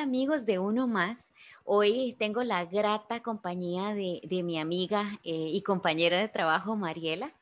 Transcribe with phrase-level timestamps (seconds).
[0.00, 1.30] Amigos de Uno Más.
[1.62, 7.34] Hoy tengo la grata compañía de, mi amiga eh, y compañera de trabajo, Mariela.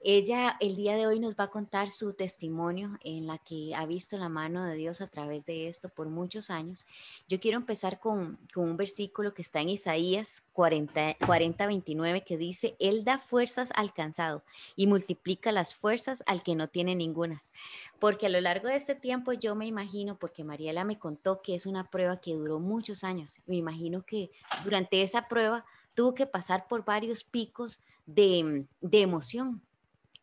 [0.00, 3.84] Ella el día de hoy nos va a contar su testimonio en la que ha
[3.84, 6.86] visto la mano de Dios a través de esto por muchos años.
[7.28, 12.76] Yo quiero empezar con, un versículo que está en Isaías 40, 40, 29 que dice,
[12.78, 14.44] Él da fuerzas al cansado
[14.76, 17.52] y multiplica las fuerzas al que no tiene ningunas.
[17.98, 21.56] Porque a lo largo de este tiempo yo me imagino, porque Mariela me contó que
[21.56, 24.30] es una prueba que duró muchos años, me imagino que
[24.62, 29.60] durante esa prueba tuvo que pasar por varios picos de, de emoción,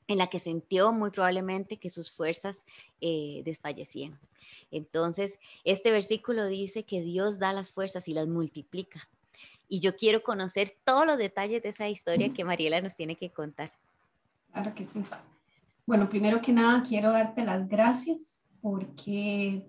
[0.08, 2.66] en la que sintió muy probablemente que sus fuerzas
[3.02, 4.20] eh, desfallecían.
[4.72, 9.08] Entonces, este versículo dice que Dios da las fuerzas y las multiplica.
[9.68, 13.32] Y yo quiero conocer todos los detalles de esa historia que Mariela nos tiene que
[13.32, 13.72] contar.
[14.52, 15.02] Claro que sí.
[15.86, 19.68] Bueno, primero que nada, quiero darte las gracias porque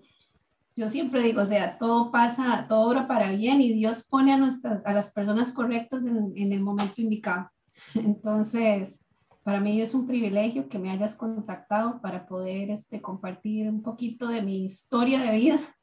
[0.75, 4.37] yo siempre digo, o sea, todo pasa, todo obra para bien y Dios pone a,
[4.37, 7.49] nuestras, a las personas correctas en, en el momento indicado.
[7.95, 8.99] Entonces,
[9.47, 14.27] para mí es un privilegio que me hayas contactado para poder este, compartir un poquito
[14.27, 15.73] de mi historia de vida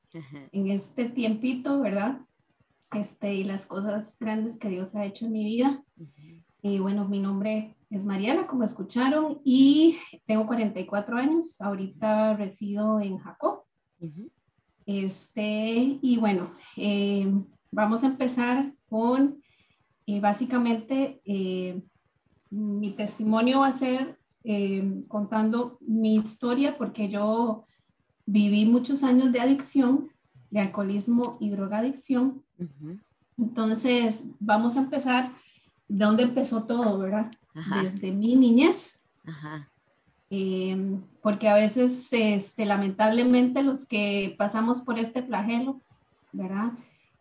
[0.53, 2.21] en este tiempito, ¿verdad?
[2.93, 5.83] Este, y las cosas grandes que Dios ha hecho en mi vida.
[6.61, 11.59] Y bueno, mi nombre es Mariana, como escucharon, y tengo 44 años.
[11.59, 13.63] Ahorita resido en Jacob.
[14.85, 17.33] Este, y bueno, eh,
[17.71, 19.43] vamos a empezar con
[20.07, 21.81] eh, básicamente eh,
[22.51, 27.65] mi testimonio va a ser eh, contando mi historia porque yo
[28.27, 30.11] viví muchos años de adicción,
[30.51, 32.43] de alcoholismo y drogadicción.
[33.39, 35.33] Entonces, vamos a empezar
[35.89, 37.31] de dónde empezó todo, ¿verdad?
[37.83, 38.99] Desde mi niñez.
[40.31, 45.81] Em, porque a veces, este, lamentablemente, los que pasamos por este flagelo,
[46.33, 46.73] ¿verdad?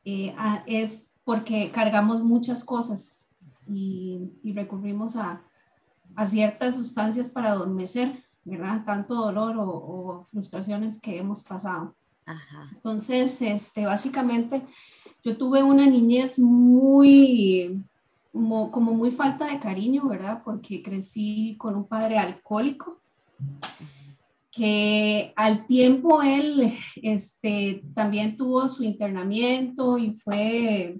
[0.05, 0.35] Eh,
[0.65, 3.22] es porque cargamos muchas cosas
[3.67, 5.41] y, recurrimos a,
[6.15, 8.83] a, ciertas sustancias para adormecer, ¿verdad?
[8.85, 11.95] Tanto dolor o, frustraciones que hemos pasado.
[12.73, 14.61] Entonces, este, básicamente,
[15.23, 17.83] yo tuve una niñez muy,
[18.31, 20.41] como, como, muy falta de cariño, ¿verdad?
[20.43, 23.01] Porque crecí con un padre alcohólico
[24.53, 30.99] que al tiempo él este, también tuvo su internamiento y fue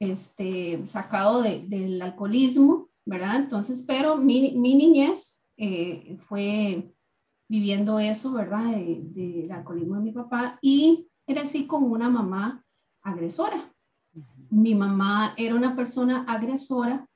[0.00, 3.36] este, sacado del alcoholismo, ¿verdad?
[3.36, 6.92] Entonces, pero mi, mi niñez eh, fue
[7.48, 8.64] viviendo eso, ¿verdad?
[8.74, 12.64] Del alcoholismo de mi papá y crecí con una mamá
[13.02, 13.72] agresora.
[14.48, 17.06] Mi mamá era una persona agresora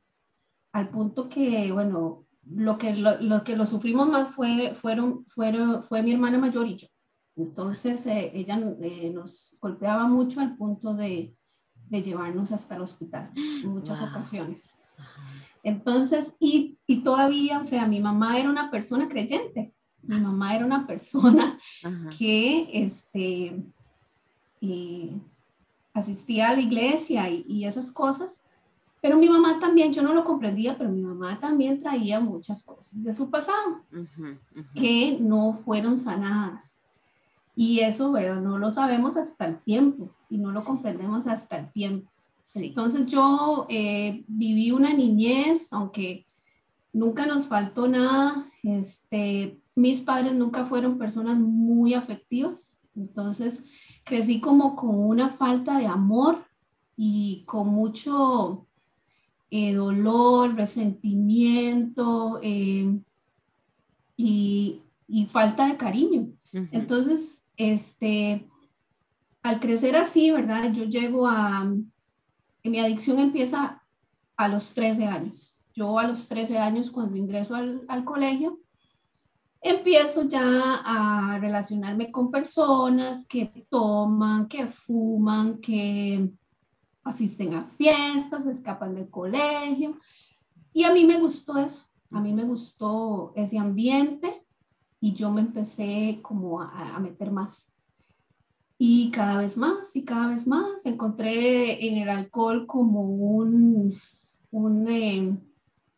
[0.73, 6.03] al punto que, bueno, lo que lo, que lo sufrimos más fue, fueron, fueron, fue
[6.03, 6.89] mi hermana mayor y yo.
[7.37, 11.35] Entonces, eh, ella eh, nos golpeaba mucho al punto de,
[11.89, 14.77] de llevarnos hasta el hospital en muchas ocasiones.
[15.63, 19.73] Entonces, y, y, todavía, o sea, mi mamá era una persona creyente,
[20.03, 21.59] mi mamá era una persona
[22.19, 23.65] que este,
[24.61, 25.11] eh,
[25.95, 28.43] asistía a la iglesia y, y, esas cosas,
[29.01, 33.03] pero mi mamá también, yo no lo comprendía, pero mi mamá también traía muchas cosas
[33.03, 33.83] de su pasado
[34.75, 36.73] que no fueron sanadas.
[37.57, 38.41] Y eso, ¿verdad?
[38.41, 42.11] No lo sabemos hasta el tiempo y no lo comprendemos hasta el tiempo.
[42.57, 46.27] Entonces yo eh, viví una niñez, aunque
[46.93, 53.63] nunca nos faltó nada, este, mis padres nunca fueron personas muy afectivas, entonces
[54.03, 56.45] crecí como con una falta de amor
[56.97, 58.67] y con mucho
[59.51, 62.99] eh, dolor, resentimiento eh,
[64.17, 66.29] y, y, falta de cariño.
[66.53, 68.49] Entonces, este,
[69.45, 70.73] al crecer así, ¿verdad?
[70.73, 71.71] Yo llego a,
[72.65, 73.83] mi adicción empieza
[74.37, 75.61] a los 13 años.
[75.75, 78.61] Yo a los 13 años, cuando ingreso al, colegio,
[79.61, 86.31] empiezo ya a relacionarme con personas que toman, que fuman, que
[87.03, 89.99] asisten a fiestas, escapan del colegio.
[90.73, 94.43] Y a mí me gustó eso, a mí me gustó ese ambiente
[95.01, 97.74] y yo me empecé como a, meter más.
[98.87, 103.99] Y cada vez más y cada vez más encontré en el alcohol como un,
[104.51, 105.35] un eh,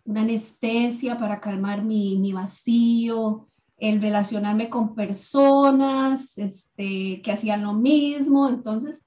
[0.04, 7.72] una anestesia para calmar mi, mi, vacío, el relacionarme con personas este, que hacían lo
[7.72, 8.48] mismo.
[8.48, 9.04] Entonces,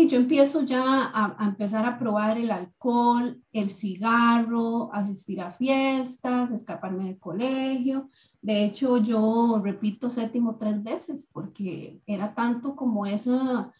[0.00, 6.50] y yo empiezo ya a, empezar a probar el alcohol, el cigarro, asistir a fiestas,
[6.52, 8.08] escaparme del colegio.
[8.40, 13.72] De hecho, yo repito séptimo tres veces porque era tanto como esa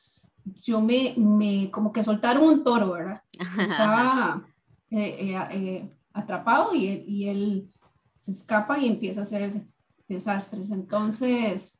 [0.62, 3.23] yo me, me, como que soltaron un toro, ¿verdad?
[3.59, 4.43] Estaba
[4.91, 7.70] eh, eh, eh, atrapado y, y él
[8.19, 9.67] se escapa y empieza a hacer
[10.09, 10.70] desastres.
[10.70, 11.78] Entonces,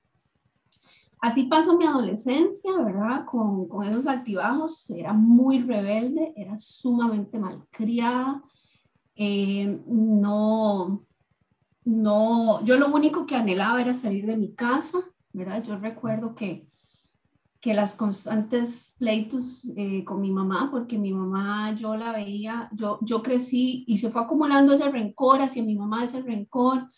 [1.21, 3.25] así pasó mi adolescencia, ¿verdad?
[3.25, 8.43] Con, con esos altibajos, era muy rebelde, era sumamente malcriada,
[9.17, 11.05] eh, no,
[11.85, 14.99] no, yo lo único que anhelaba era salir de mi casa,
[15.33, 15.63] ¿verdad?
[15.63, 16.69] Yo recuerdo que
[17.61, 22.99] que las constantes pleitos eh, con mi mamá, porque mi mamá yo la veía, yo,
[23.03, 26.89] yo crecí y se fue acumulando ese rencor hacia mi mamá, ese rencor.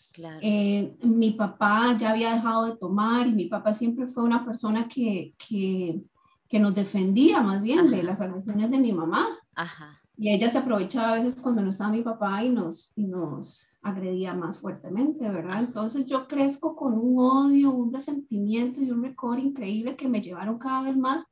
[0.41, 4.87] Eh, mi papá ya había dejado de tomar y mi papá siempre fue una persona
[4.87, 5.99] que, que,
[6.47, 9.27] que nos defendía más bien de las agresiones de mi mamá.
[9.55, 9.99] Ajá.
[10.15, 13.65] Y ella se aprovechaba a veces cuando no estaba mi papá y nos, y nos
[13.81, 15.59] agredía más fuertemente, ¿verdad?
[15.59, 20.59] Entonces yo crezco con un odio, un resentimiento y un récord increíble que me llevaron
[20.59, 21.23] cada vez más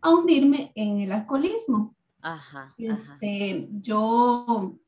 [0.00, 1.94] a hundirme en el alcoholismo.
[2.20, 4.78] Ajá, este, Yo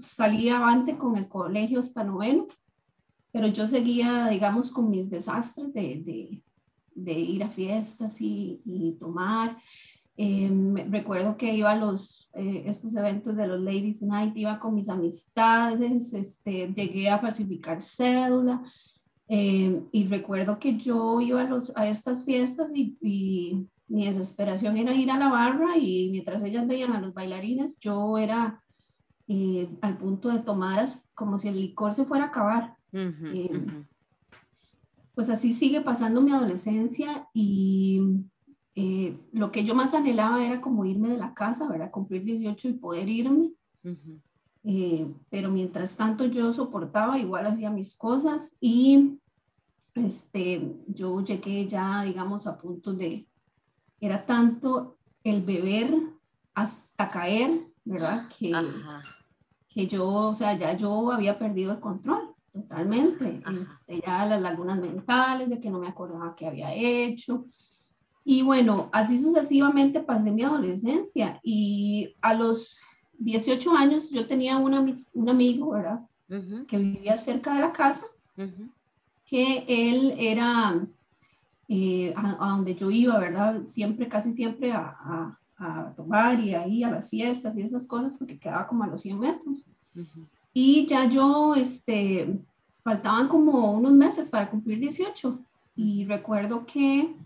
[0.00, 2.46] salí avante con el colegio hasta noveno,
[3.32, 6.42] pero yo seguía, digamos, con mis desastres de, de,
[6.94, 9.56] de ir a fiestas y, y tomar.
[10.20, 10.50] Eh,
[10.90, 14.88] recuerdo que iba a los, eh, estos eventos de los Ladies Night, iba con mis
[14.88, 18.60] amistades, este, llegué a falsificar cédula
[19.28, 24.76] eh, y recuerdo que yo iba a, los, a estas fiestas y, y, mi desesperación
[24.76, 28.62] era ir a la barra y mientras ellas veían a los bailarines, yo era
[29.80, 32.74] al punto de tomar como si el licor se fuera a acabar.
[35.14, 38.26] Pues así sigue pasando mi adolescencia y
[38.80, 41.90] eh, lo que yo más anhelaba era como irme de la casa, ¿verdad?
[41.90, 43.50] Cumplir 18 y poder irme.
[44.62, 49.18] Eh, pero mientras tanto yo soportaba, igual hacía mis cosas y
[49.94, 53.26] este, yo llegué ya, digamos, a punto de,
[54.00, 55.92] era tanto el beber
[56.54, 58.28] hasta caer, ¿verdad?
[58.38, 58.52] Que,
[59.70, 63.42] que yo, o sea, ya yo había perdido el control totalmente.
[63.60, 67.46] Este, ya las lagunas mentales de que no me acordaba qué había hecho,
[68.30, 72.78] y bueno, así sucesivamente pasé mi adolescencia y a los
[73.20, 74.84] 18 años yo tenía una,
[75.14, 76.00] un amigo, ¿verdad?
[76.66, 78.04] Que vivía cerca de la casa,
[79.24, 80.78] que él era
[81.68, 83.62] eh, a, donde yo iba, ¿verdad?
[83.66, 88.38] Siempre, casi siempre a, a, tomar y ahí a las fiestas y esas cosas porque
[88.38, 89.66] quedaba como a los 100 metros.
[90.52, 92.38] Y ya yo, este,
[92.84, 95.40] faltaban como unos meses para cumplir 18
[95.76, 97.16] y recuerdo que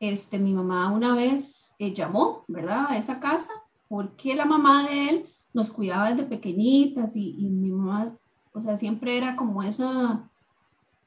[0.00, 2.86] este, mi mamá una vez eh, llamó, ¿verdad?
[2.88, 3.52] A esa casa
[3.88, 8.16] porque la mamá de él nos cuidaba desde pequeñitas y, mi mamá,
[8.52, 10.28] o sea, siempre era como esa,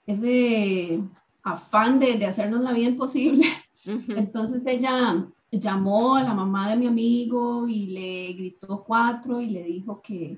[0.06, 1.02] ese
[1.44, 3.46] afán de, de hacernos la vida imposible.
[3.86, 9.64] Entonces ella llamó a la mamá de mi amigo y le gritó cuatro y le
[9.64, 10.38] dijo que,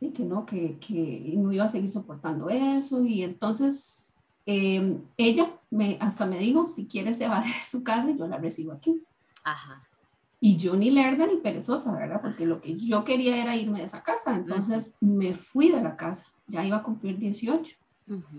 [0.00, 3.04] que no, que, que no iba a seguir soportando eso.
[3.04, 4.03] Y entonces
[4.46, 8.26] Em, ella me, hasta me dijo, si quiere se va de su casa y yo
[8.26, 9.02] la recibo aquí.
[9.42, 9.82] Ajá.
[10.40, 12.20] Y yo ni lerda ni perezosa, ¿verdad?
[12.20, 14.34] Porque lo que yo quería era irme de esa casa.
[14.34, 16.26] Entonces me fui de la casa.
[16.48, 17.76] Ya iba a cumplir 18.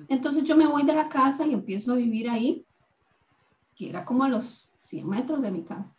[0.07, 2.63] Entonces yo me voy de la casa y empiezo a vivir ahí,
[3.75, 5.91] que era como a los 100 metros de mi casa.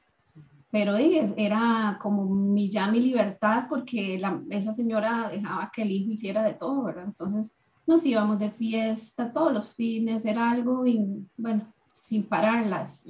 [0.70, 5.90] Pero dije, era como mi, ya mi libertad porque la, esa señora dejaba que el
[5.90, 7.04] hijo hiciera de todo, ¿verdad?
[7.04, 13.04] Entonces nos íbamos de fiesta todos los fines, era algo, y, bueno, sin pararlas.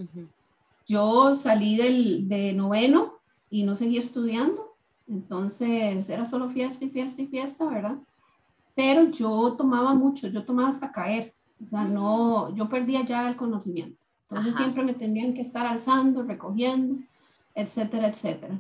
[0.86, 3.14] Yo salí del, de noveno
[3.50, 4.76] y no seguí estudiando,
[5.08, 7.96] entonces era solo fiesta y fiesta y fiesta, ¿verdad?
[8.74, 11.32] Pero yo tomaba mucho, yo tomaba hasta caer,
[11.64, 13.98] o sea, no, yo perdía ya el conocimiento.
[14.28, 16.96] Entonces siempre me tenían que estar alzando, recogiendo,
[17.54, 18.58] etcétera, etcétera.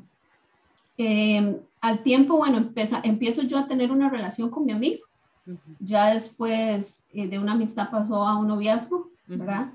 [0.96, 5.06] Eh, al tiempo, bueno, empieza, empiezo yo a tener una relación con mi amigo
[5.78, 9.70] ya después eh, de una amistad pasó a un noviazgo, ¿verdad?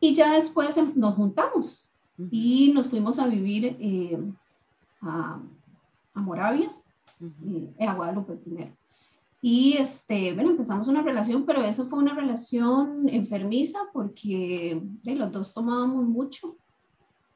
[0.00, 1.88] Y ya después em, nos juntamos
[2.30, 4.18] y nos fuimos a vivir eh,
[5.00, 5.38] a,
[6.14, 6.70] a, Moravia,
[7.20, 8.72] eh, a Guadalupe primero.
[9.40, 15.30] Y este, bueno, empezamos una relación, pero eso fue una relación enfermiza porque de los
[15.30, 16.56] dos tomábamos mucho,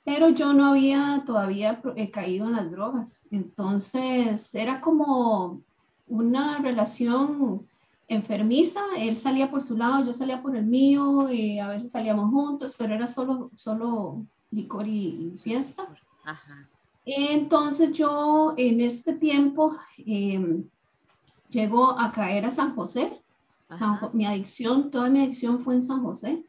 [0.04, 1.80] pero yo no había todavía
[2.12, 3.24] caído en las drogas.
[3.30, 5.62] Entonces era como
[6.06, 7.66] una relación
[8.08, 12.30] enfermiza, él salía por su lado, yo salía por el mío, y a veces salíamos
[12.30, 15.88] juntos, pero era solo, solo licor y, fiesta.
[17.04, 20.62] Entonces yo en este tiempo eh,
[21.48, 23.22] llego a caer a San José.
[24.12, 26.44] mi adicción, toda mi adicción fue en San José.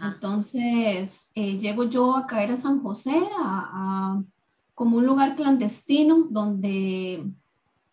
[0.00, 4.22] Entonces, eh, llego yo a caer a San José, a,
[4.74, 7.24] como un lugar clandestino donde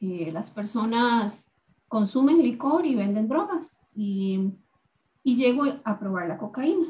[0.01, 1.55] eh, las personas
[1.87, 3.81] consumen licor y venden drogas.
[3.95, 4.53] Y,
[5.23, 6.87] y llego a probar la cocaína.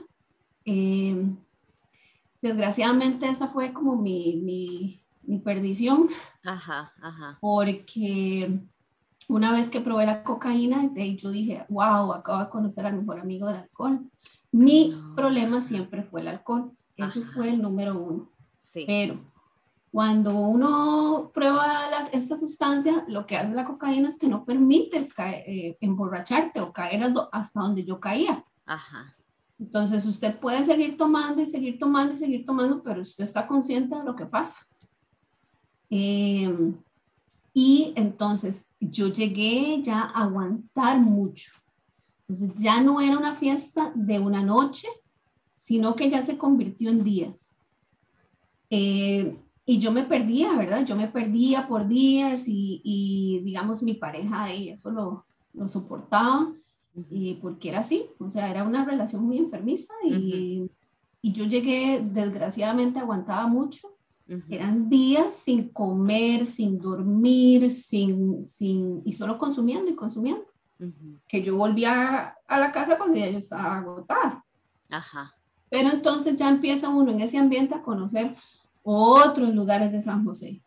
[0.66, 1.26] Eh,
[2.42, 6.10] desgraciadamente esa fue como mi, mi, mi perdición.
[6.44, 7.38] Ajá, ajá.
[7.42, 8.60] Porque
[9.28, 13.48] una vez que probé la cocaína, yo dije, wow, acabo de conocer al mejor amigo
[13.48, 14.00] del alcohol.
[14.52, 16.72] Mi problema siempre fue el alcohol.
[16.98, 18.30] Eso fue el número uno.
[18.62, 18.84] Sí.
[18.86, 19.20] Pero
[19.92, 25.12] cuando uno prueba las, esta sustancia, lo que hace la cocaína es que no permites
[25.18, 28.44] eh, emborracharte o caer hasta donde yo caía.
[28.66, 29.16] Ajá.
[29.60, 33.98] Entonces usted puede seguir tomando y seguir tomando y seguir tomando, pero usted está consciente
[33.98, 34.66] de lo que pasa.
[35.90, 36.76] Em,
[37.54, 41.52] y entonces yo llegué ya a aguantar mucho.
[42.22, 44.88] Entonces ya no era una fiesta de una noche,
[45.58, 47.58] sino que ya se convirtió en días.
[48.70, 49.36] Eh,
[49.70, 50.84] y yo me perdía, ¿verdad?
[50.84, 56.52] Yo me perdía por días y, digamos mi pareja y eso lo, lo soportaba
[57.12, 60.72] y porque era así, o sea, era una relación muy enfermiza y,
[61.22, 63.90] y yo llegué, desgraciadamente aguantaba mucho
[64.50, 70.46] eran días sin comer, sin dormir, sin, sin, y solo consumiendo y consumiendo.
[71.28, 74.44] Que yo volvía a la casa cuando ya yo estaba agotada.
[74.90, 75.36] Ajá.
[75.70, 78.36] Pero entonces ya empieza uno en ese ambiente a conocer
[78.84, 80.62] otros lugares de San José,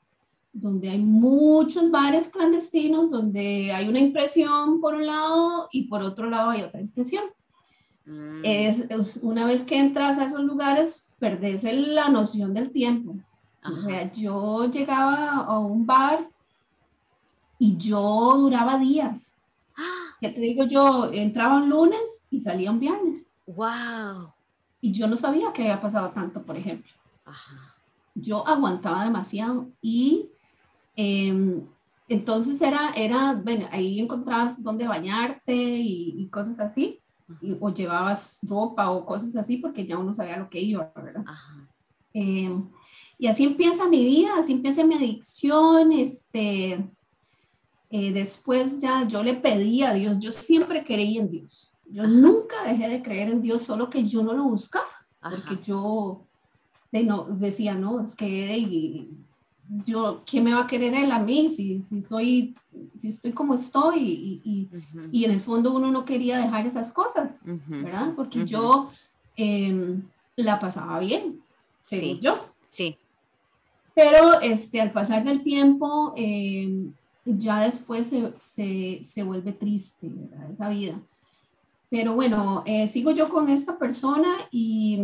[0.52, 6.28] donde hay muchos bares clandestinos, donde hay una impresión por un lado y por otro
[6.28, 7.24] lado hay otra impresión.
[8.04, 8.40] Mm.
[8.44, 13.16] Es, una vez que entras a esos lugares, perdes la noción del tiempo.
[13.64, 16.28] O sea, yo llegaba a un bar
[17.58, 19.36] y yo duraba días.
[20.20, 23.32] Ya te digo yo, entraba un lunes y salía un viernes.
[23.44, 24.32] ¡Wow!
[24.80, 26.92] Y yo no sabía que había pasado tanto, por ejemplo.
[27.24, 27.71] Ajá.
[28.14, 30.28] Yo aguantaba demasiado y
[30.96, 31.62] em,
[32.08, 37.00] entonces era, era, bueno, ahí encontrabas dónde bañarte y, cosas así,
[37.60, 41.24] o llevabas ropa o cosas así porque ya uno sabía lo que iba, ¿verdad?
[41.26, 41.68] Ajá.
[42.12, 42.68] Em,
[43.18, 45.92] y así empieza mi vida, así empieza mi adicción.
[45.92, 46.84] Este,
[47.90, 51.72] eh, después ya yo le pedí a Dios, yo siempre creí en Dios.
[51.90, 54.86] Yo nunca dejé de creer en Dios, solo que yo no lo buscaba,
[55.20, 56.24] porque yo
[56.92, 59.08] de no, decía, no, es que
[59.86, 62.54] yo, ¿quién me va a querer él a mí si, si soy,
[62.98, 64.40] si estoy como estoy?
[64.44, 64.68] Y,
[65.10, 68.12] y, en el fondo uno no quería dejar esas cosas, ¿verdad?
[68.14, 68.90] Porque yo
[69.36, 70.02] em,
[70.36, 71.40] la pasaba bien,
[71.80, 72.18] sí.
[72.20, 72.46] yo.
[72.66, 72.96] Sí.
[73.94, 76.90] Pero este, al pasar del tiempo, eh,
[77.24, 80.50] ya después se, se, se, vuelve triste, ¿verdad?
[80.50, 81.00] Esa vida.
[81.88, 84.98] Pero bueno, eh, sigo yo con esta persona y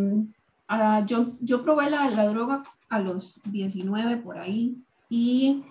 [0.70, 4.76] uh, yo, yo probé la, la, droga a los 19 por ahí
[5.08, 5.62] y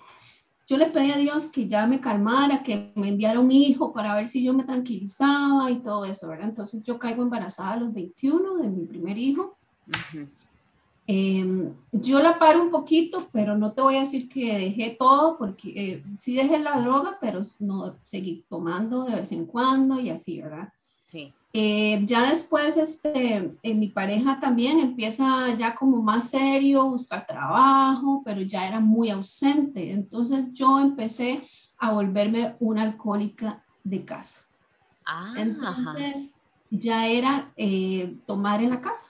[0.67, 4.15] yo le pedí a Dios que ya me calmara, que me enviara un hijo para
[4.15, 6.49] ver si yo me tranquilizaba y todo eso, ¿verdad?
[6.49, 9.55] Entonces yo caigo embarazada a los 21 de mi primer hijo.
[11.09, 15.37] Em, yo la paro un poquito, pero no te voy a decir que dejé todo,
[15.37, 20.09] porque eh, sí dejé la droga, pero no seguí tomando de vez en cuando y
[20.09, 20.73] así, ¿verdad?
[21.05, 21.33] Sí.
[21.59, 28.21] Eh, ya después, este, eh, mi pareja también empieza ya como más serio, buscar trabajo,
[28.23, 29.91] pero ya era muy ausente.
[29.91, 31.47] Entonces yo empecé
[31.79, 34.41] a volverme una alcohólica de casa.
[35.03, 37.51] Ah, Entonces ya era
[38.27, 39.07] tomar en la casa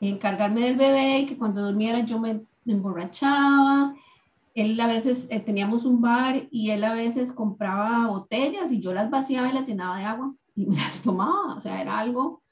[0.00, 3.94] encargarme del bebé y que cuando durmiera yo me emborrachaba.
[4.54, 8.94] Él a veces eh, teníamos un bar y él a veces compraba botellas y yo
[8.94, 11.54] las vaciaba y las llenaba de agua y me las tomaba.
[11.54, 12.42] O sea, era algo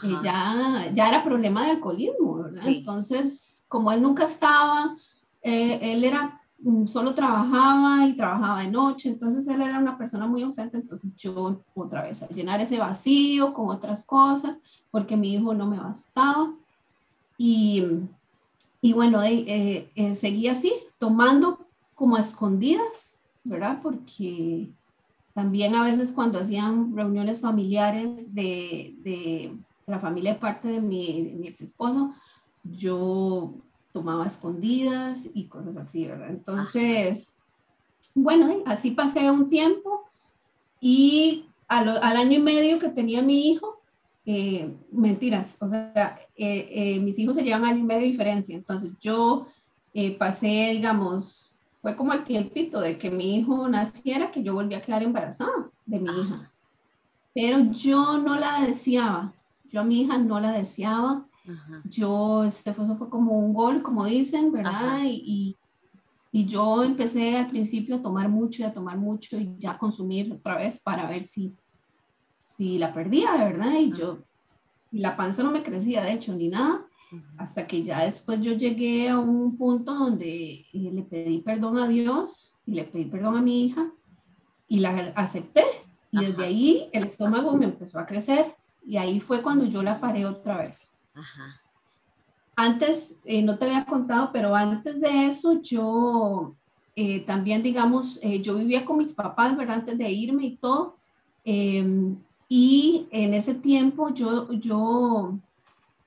[0.00, 2.66] que ya, ya era problema de alcoholismo, ¿verdad?
[2.66, 4.96] Entonces, como él nunca estaba,
[5.42, 10.26] eh, él era mm, solo trabajaba y trabajaba de noche, entonces él era una persona
[10.26, 14.58] muy ausente, entonces yo otra vez a llenar ese vacío con otras cosas,
[14.90, 16.54] porque mi hijo no me bastaba.
[17.36, 17.84] Y,
[18.80, 23.80] y bueno, eh, eh, seguí así, tomando como a escondidas, ¿verdad?
[23.82, 24.70] Porque
[25.34, 31.22] también a veces cuando hacían reuniones familiares de, de la familia de parte de mi,
[31.22, 32.14] de ex esposo,
[32.62, 33.54] yo
[33.92, 36.30] tomaba escondidas y cosas así, ¿verdad?
[36.30, 37.34] Entonces,
[38.14, 40.04] bueno, así pasé un tiempo
[40.80, 43.80] y al, al, año y medio que tenía mi hijo,
[44.26, 48.56] eh, mentiras, o sea, eh, eh, mis hijos se llevan año y medio de diferencia,
[48.56, 49.46] entonces yo
[50.18, 51.53] pasé, digamos,
[51.84, 55.68] fue como el tiempito de que mi hijo naciera, que yo volví a quedar embarazada
[55.84, 56.50] de mi hija,
[57.34, 59.34] pero yo no la deseaba,
[59.70, 61.26] yo a mi hija no la deseaba.
[61.90, 65.00] Yo, este, fue, eso fue como un gol, como dicen, ¿verdad?
[65.04, 65.58] Y,
[66.32, 70.32] y, yo empecé al principio a tomar mucho y a tomar mucho y ya consumir
[70.32, 71.52] otra vez para ver si,
[72.40, 73.74] si la perdía, ¿verdad?
[73.78, 74.20] Y yo,
[74.90, 76.86] la panza no me crecía, de hecho, ni nada.
[77.36, 81.88] Hasta que ya después yo llegué a un punto donde eh, le pedí perdón a
[81.88, 83.90] Dios y le pedí perdón a mi hija
[84.68, 85.64] y la acepté.
[86.10, 88.54] Y desde ahí el estómago me empezó a crecer
[88.86, 90.92] y ahí fue cuando yo la paré otra vez.
[92.56, 96.54] Antes, eh, no te había contado, pero antes de eso yo
[96.94, 99.80] eh, también, digamos, yo vivía con mis papás, ¿verdad?
[99.80, 100.96] Antes de irme y todo.
[101.44, 102.16] Em,
[102.48, 105.38] y en ese tiempo yo, yo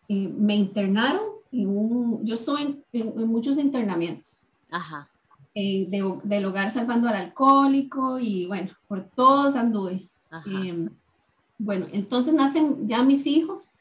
[0.07, 1.21] me internaron,
[1.51, 4.45] en yo estuve en, muchos internamientos.
[4.69, 5.07] Ajá.
[5.55, 10.07] Eh, del hogar salvando al alcohólico y bueno, por todos anduve.
[10.45, 10.89] Eh,
[11.57, 13.71] bueno, entonces nacen ya mis hijos,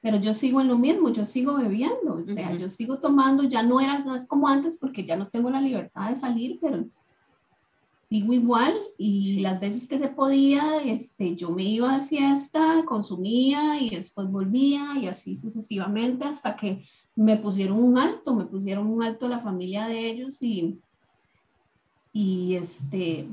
[0.00, 3.62] pero yo sigo en lo mismo, yo sigo bebiendo, o sea, yo sigo tomando, ya
[3.62, 6.86] no era, no es como antes porque ya no tengo la libertad de salir, pero
[8.08, 13.80] digo igual y las veces que se podía, este, yo me iba de fiesta, consumía
[13.80, 16.84] y después volvía y así sucesivamente hasta que
[17.16, 20.78] me pusieron un alto, me pusieron un alto la familia de ellos y,
[22.12, 23.26] y este,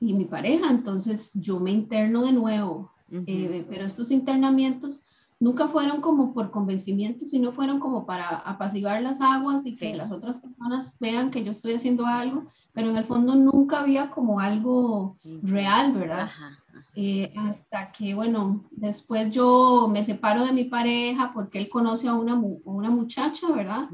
[0.00, 5.02] y mi pareja, entonces yo me interno de nuevo, eh, pero estos internamientos
[5.44, 10.10] nunca fueron como por convencimiento, sino fueron como para apaciguar las aguas y que las
[10.10, 14.40] otras personas vean que yo estoy haciendo algo, pero en el fondo nunca había como
[14.40, 16.30] algo real, ¿verdad?
[16.94, 22.14] Eh, hasta que, bueno, después yo me separo de mi pareja porque él conoce a
[22.14, 23.90] una, una muchacha, ¿verdad?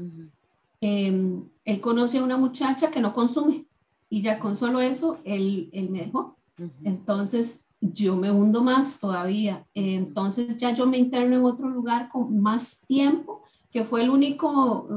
[0.79, 3.65] Em, él conoce a una muchacha que no consume
[4.09, 6.37] y ya con solo eso, él, él me dejó.
[6.85, 9.65] Entonces, yo me hundo más todavía.
[9.73, 13.41] Entonces ya yo me interno en otro lugar con más tiempo,
[13.71, 14.87] que fue el único,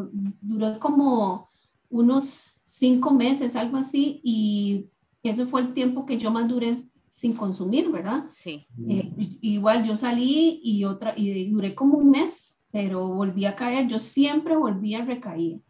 [0.41, 1.49] duró como
[1.89, 4.87] unos cinco meses, algo así, y
[5.23, 8.25] ese fue el tiempo que yo más duré sin consumir, ¿verdad?
[8.29, 8.67] Sí.
[8.89, 13.87] Eh, igual yo salí y otra, y duré como un mes, pero volví a caer,
[13.87, 15.61] yo siempre volví a recaer.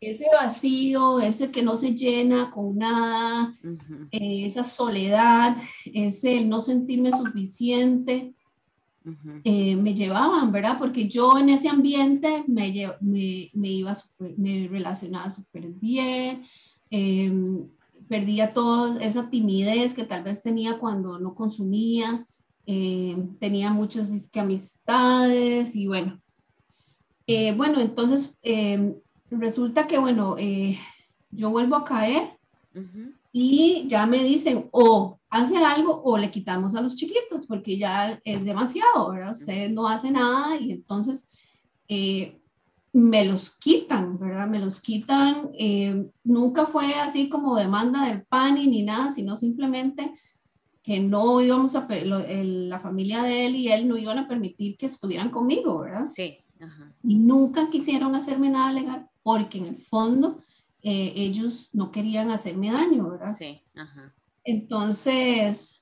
[0.00, 3.56] Ese vacío, ese que no se llena con nada,
[4.12, 8.34] eh, esa soledad, ese no sentirme suficiente,
[9.42, 10.78] eh, me llevaban, ¿verdad?
[10.78, 13.96] Porque yo en ese ambiente me, me, me iba,
[14.36, 16.44] me relacionaba súper bien,
[16.90, 17.66] em,
[18.08, 22.26] perdía toda esa timidez que tal vez tenía cuando no consumía,
[22.64, 26.20] em, tenía muchas amistades y bueno.
[27.26, 28.94] Eh, bueno, entonces em,
[29.38, 30.78] resulta que, bueno, eh,
[31.30, 32.38] yo vuelvo a caer
[33.32, 38.20] y ya me dicen o hace algo o le quitamos a los chiquitos porque ya
[38.24, 39.32] es demasiado, ¿verdad?
[39.32, 41.26] Ustedes no hacen nada y entonces
[41.88, 42.38] eh,
[42.92, 44.46] me los quitan, ¿verdad?
[44.46, 45.50] Me los quitan.
[45.58, 50.12] Eh, nunca fue así como demanda del PANI ni nada, sino simplemente
[50.82, 54.86] que no íbamos a, la familia de él y él no iban a permitir que
[54.86, 56.06] estuvieran conmigo, ¿verdad?
[56.06, 56.38] Sí.
[57.02, 60.40] Y nunca quisieron hacerme nada legal porque en el fondo
[60.82, 63.36] eh, ellos no querían hacerme daño, ¿verdad?
[63.36, 64.14] Sí, ajá.
[64.44, 65.80] Entonces,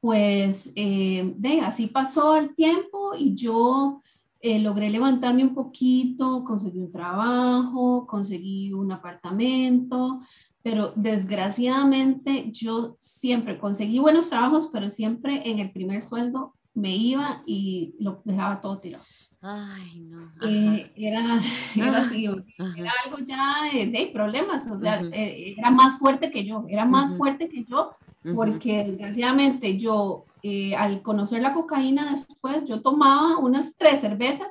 [0.00, 4.02] pues eh, de así pasó el tiempo y yo
[4.40, 10.20] eh, logré levantarme un poquito, conseguí un trabajo, conseguí un apartamento,
[10.62, 17.42] pero desgraciadamente yo siempre conseguí buenos trabajos, pero siempre en el primer sueldo me iba
[17.46, 19.04] y lo dejaba todo tirado.
[19.46, 20.32] Ay, no.
[20.40, 21.38] Eh, era,
[21.76, 26.64] era así, era algo ya de, problemas, o sea, eh, era más fuerte que yo,
[26.66, 27.94] era más fuerte que yo,
[28.34, 34.48] porque desgraciadamente yo, eh, al conocer la cocaína después, yo tomaba unas tres cervezas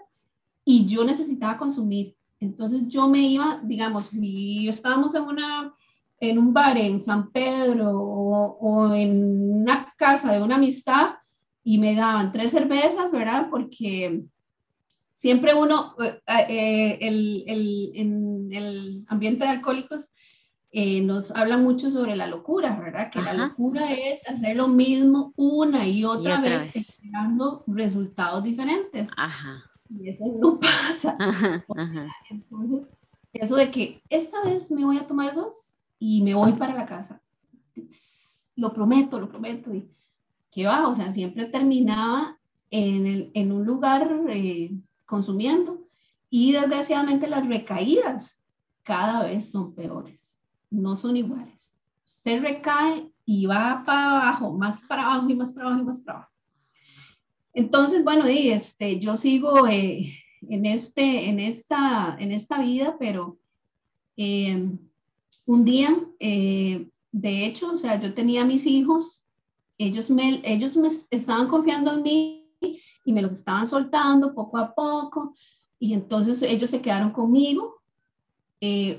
[0.63, 2.15] y yo necesitaba consumir.
[2.39, 5.73] Entonces yo me iba, digamos, si estábamos en una
[6.19, 11.15] en un bar en San Pedro o, o en una casa de una amistad
[11.63, 13.47] y me daban tres cervezas, ¿verdad?
[13.49, 14.23] Porque
[15.23, 20.09] siempre uno, eh, eh, el, el, en el ambiente de alcohólicos,
[20.69, 23.09] eh, nos habla mucho sobre la locura, ¿verdad?
[23.09, 29.09] Que la locura es hacer lo mismo una y otra, vez, esperando resultados diferentes.
[29.15, 29.63] Ajá.
[29.97, 30.59] Y eso no
[30.89, 31.15] pasa.
[32.29, 32.91] Entonces,
[33.31, 35.55] eso de que esta vez me voy a tomar dos
[35.99, 37.21] y me voy para la casa.
[38.57, 39.73] Lo prometo, lo prometo.
[39.73, 39.87] Y
[40.51, 42.37] que va, o sea, siempre terminaba
[42.71, 44.19] en, el, en un lugar
[45.05, 45.87] consumiendo.
[46.29, 48.41] Y desgraciadamente las recaídas
[48.83, 50.35] cada vez son peores,
[50.69, 51.71] no son iguales.
[52.05, 56.01] Usted recae y va para abajo, más para abajo y más para abajo y más
[56.01, 56.33] para abajo.
[57.53, 60.11] Entonces, bueno, y este, yo sigo eh,
[60.49, 63.37] en, este, en, esta, en esta vida, pero
[64.17, 64.69] eh,
[65.45, 69.23] un día, eh, de hecho, o sea, yo tenía a mis hijos,
[69.77, 72.49] ellos me, ellos me estaban confiando en mí
[73.03, 75.35] y me los estaban soltando poco a poco,
[75.79, 77.81] y entonces ellos se quedaron conmigo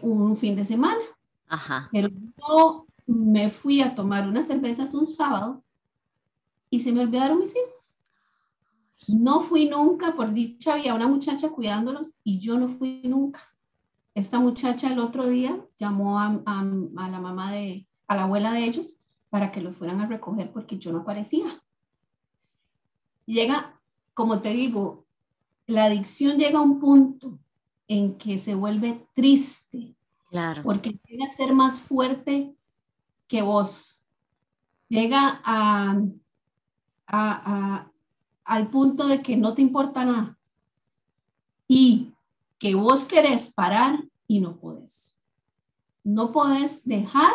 [0.02, 1.00] un fin de semana.
[1.48, 1.88] Ajá.
[1.90, 5.62] Pero yo me fui a tomar unas cervezas un sábado
[6.70, 7.98] y se me olvidaron mis hijos.
[9.08, 13.40] No fui nunca, por dicha había una muchacha cuidándolos y yo no fui nunca.
[14.14, 18.96] Esta muchacha el otro día llamó a, la mamá de, a la abuela de ellos
[19.28, 21.62] para que los fueran a recoger porque yo no aparecía.
[23.26, 23.80] Llega,
[24.14, 25.04] como te digo,
[25.66, 27.38] la adicción llega a un punto
[27.88, 29.94] en que se vuelve triste.
[30.30, 30.62] Claro.
[30.62, 32.54] Porque llega a ser más fuerte
[33.28, 34.00] que vos.
[34.88, 36.00] Llega a,
[37.06, 37.90] a,
[38.44, 40.38] al punto de que no te importa nada
[41.66, 42.12] y
[42.58, 45.18] que vos querés parar y no podés.
[46.02, 47.32] No podés dejar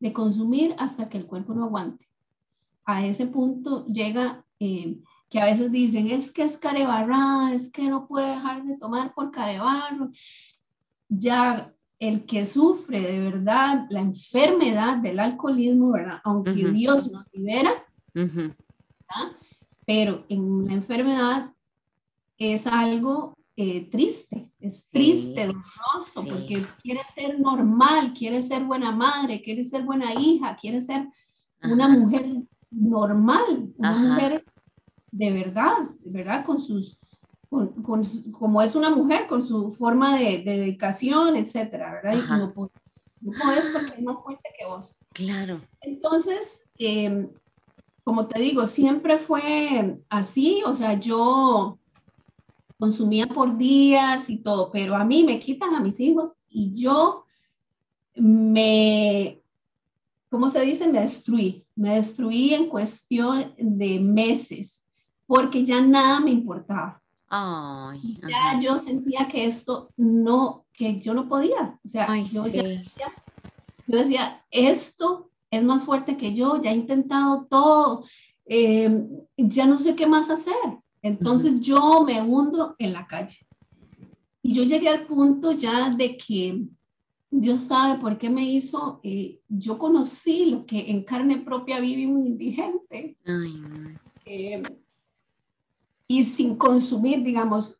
[0.00, 2.08] de consumir hasta que el cuerpo no aguante.
[2.84, 4.98] A ese punto llega eh,
[5.36, 9.12] que a veces dicen, es que es carebarrada, es que no puede dejar de tomar
[9.12, 10.10] por carebarro.
[11.10, 16.22] Ya el que sufre de verdad la enfermedad del alcoholismo, ¿verdad?
[16.24, 17.70] Aunque Dios nos libera,
[19.84, 21.52] pero en la enfermedad
[22.38, 29.42] es algo eh, triste, es triste, doloroso, porque quiere ser normal, quiere ser buena madre,
[29.42, 31.06] quiere ser buena hija, quiere ser
[31.62, 32.26] una mujer
[32.70, 34.42] normal, una mujer
[35.10, 36.98] de verdad, verdad, con sus,
[37.48, 37.72] con,
[38.32, 42.14] como es una mujer, con su forma de, dedicación, etcétera, ¿verdad?
[42.14, 44.94] Y no, puedes porque es más fuerte que vos.
[45.12, 45.60] Claro.
[45.80, 47.28] Entonces, eh,
[48.04, 51.78] como te digo, siempre fue así, o sea, yo
[52.78, 57.24] consumía por días y todo, pero a mí me quitan a mis hijos y yo
[58.14, 59.42] me,
[60.30, 60.86] ¿cómo se dice?
[60.88, 64.85] Me destruí, me destruí en cuestión de meses,
[65.26, 67.02] porque ya nada me importaba.
[68.28, 74.44] ya yo sentía que esto no, que yo no podía, o sea, yo, yo decía,
[74.50, 78.04] esto es más fuerte que yo, ya he intentado todo,
[78.46, 79.04] eh,
[79.36, 80.54] ya no sé qué más hacer.
[81.02, 83.38] Entonces yo me hundo en la calle.
[84.42, 86.64] Y yo llegué al punto ya de que
[87.30, 92.06] Dios sabe por qué me hizo, eh, yo conocí lo que en carne propia vive
[92.06, 93.16] un indigente.
[94.24, 94.62] Eh,
[96.08, 97.76] y sin consumir, digamos,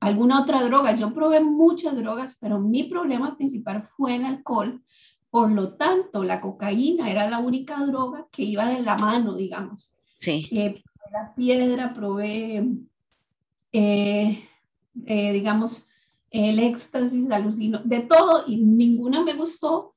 [0.00, 0.94] alguna otra droga.
[0.96, 4.82] Yo probé muchas drogas, pero mi problema principal fue el alcohol,
[5.30, 9.94] por lo tanto, la cocaína era la única droga que iba de la mano, digamos.
[10.14, 10.48] Sí.
[10.50, 10.74] Eh,
[11.12, 12.66] la piedra, probé,
[13.72, 14.48] eh,
[15.06, 15.86] eh, digamos,
[16.30, 19.94] el éxtasis, alucino, de todo y ninguna me gustó.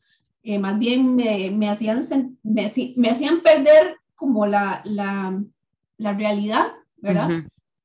[0.60, 2.06] más bien me, hacían,
[2.44, 5.42] me, hacían perder como la, la,
[5.98, 7.44] la realidad, ¿verdad?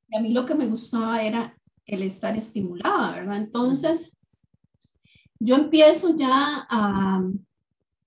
[0.08, 3.36] Y a mí lo que me gustaba era el estar estimulada, ¿verdad?
[3.38, 4.12] Entonces,
[5.38, 7.22] yo empiezo ya a,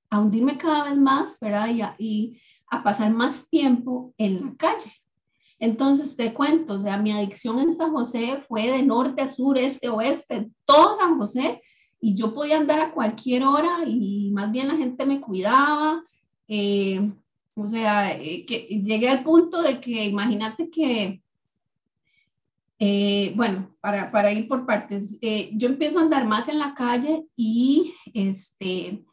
[0.09, 1.67] a hundirme cada vez más, ¿verdad?
[1.69, 4.93] Y a, y a pasar más tiempo en la calle.
[5.59, 9.57] Entonces te cuento, o sea, mi adicción en San José fue de norte a sur,
[9.57, 11.61] este, oeste, todo San José,
[11.99, 16.01] y yo podía andar a cualquier hora y más bien la gente me cuidaba.
[16.47, 17.11] Eh,
[17.55, 21.21] o sea, eh, que llegué al punto de que imagínate que
[22.81, 26.73] eh, bueno, para, para, ir por partes, eh, yo empiezo a andar más en la
[26.73, 29.03] calle y este,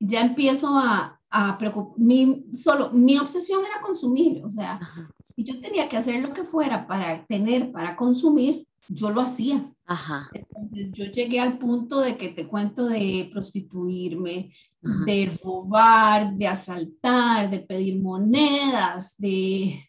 [0.00, 4.80] ya empiezo a, a preocupar, mi, solo mi obsesión era consumir, o sea,
[5.24, 9.70] si yo tenía que hacer lo que fuera para tener, para consumir, yo lo hacía.
[9.86, 10.30] Ajá.
[10.32, 17.50] Entonces yo llegué al punto de que te cuento de prostituirme, de robar, de asaltar,
[17.50, 19.88] de pedir monedas, de,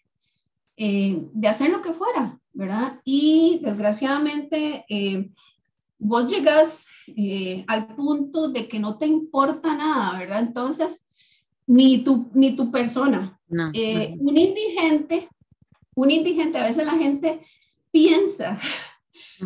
[0.77, 2.39] eh, de hacer lo que fuera.
[2.53, 3.01] ¿verdad?
[3.03, 5.29] Y desgraciadamente eh,
[5.97, 10.39] vos llegas eh, al punto de que no te importa nada, ¿verdad?
[10.39, 11.05] Entonces,
[11.65, 13.39] ni tu, ni tu persona.
[13.49, 15.27] Un indigente,
[15.95, 17.41] un indigente, a veces la gente
[17.93, 18.59] piensa,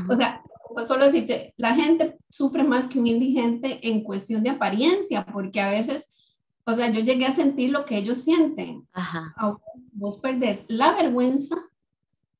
[0.09, 0.41] o sea,
[0.73, 5.59] pues solo decirte, la gente sufre más que un indigente en cuestión de apariencia, porque
[5.59, 6.09] a veces,
[6.65, 8.87] o sea, yo llegué a sentir lo que ellos sienten.
[8.93, 9.35] Ajá.
[9.91, 11.57] Vos perdés la vergüenza,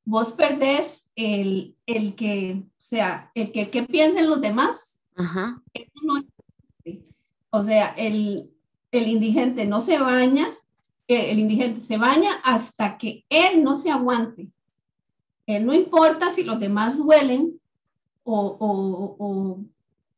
[0.06, 5.02] vos perdés el, el que, o sea, el que, que piensen los demás.
[5.16, 5.62] Ajá.
[7.50, 8.50] o sea, el,
[8.92, 10.56] el, indigente no se baña,
[11.08, 14.52] el indigente se baña hasta que él no se aguante.
[15.48, 17.60] Él no importa si los demás huelen
[18.24, 19.66] o, o, o,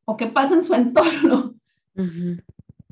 [0.06, 1.54] o qué pasa en su entorno,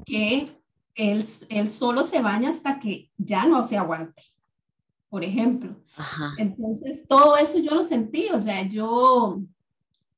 [0.05, 0.53] que
[0.95, 4.23] él, él, solo se baña hasta que ya no se aguante,
[5.09, 5.75] por ejemplo.
[6.37, 9.41] Entonces, todo eso yo lo sentí, o sea, yo,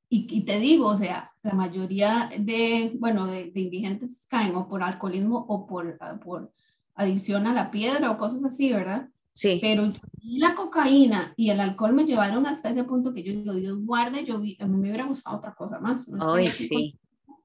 [0.09, 4.67] y, y, te digo, o sea, la mayoría de, bueno, de, de indigentes caen o
[4.67, 6.51] por alcoholismo o por, por
[6.95, 9.07] adicción a la piedra o cosas así, ¿verdad?
[9.31, 9.59] Sí.
[9.61, 9.87] Pero
[10.23, 14.25] la cocaína y el alcohol me llevaron hasta ese punto que yo digo, Dios guarde,
[14.25, 16.09] yo a mí me hubiera gustado otra cosa más.
[16.19, 16.99] Ay, sí.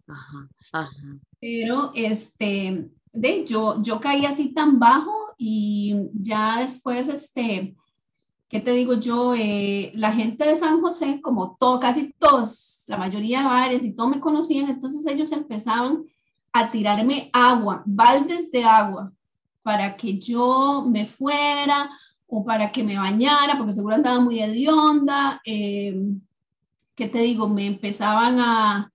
[0.07, 0.91] Ajá, ajá.
[1.41, 7.77] Pero, este, de, yo, yo caí así tan bajo y ya después, este,
[8.49, 9.35] ¿qué te digo yo?
[9.35, 13.93] Eh, la gente de San José, como todo, casi todos, la mayoría de bares y
[13.93, 16.05] todos me conocían, entonces ellos empezaban
[16.53, 19.13] a tirarme agua, baldes de agua,
[19.65, 21.91] para que yo me fuera
[22.27, 25.41] o para que me bañara, porque seguro andaba muy hedionda.
[25.45, 25.97] Eh,
[26.95, 27.49] ¿Qué te digo?
[27.49, 28.93] Me empezaban a,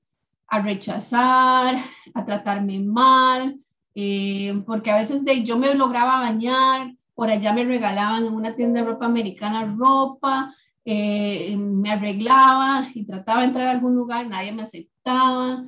[0.48, 1.80] a rechazar,
[2.14, 3.60] a tratarme mal,
[3.96, 8.56] eh, porque a veces de, yo me lograba bañar, por allá me regalaban en una
[8.56, 10.54] tienda de ropa americana ropa,
[10.86, 15.66] eh, me arreglaba y trataba de entrar a algún lugar, nadie me aceptaba.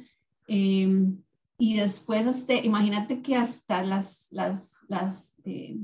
[1.62, 5.78] Y después, este, imagínate que hasta las, las, las, eh,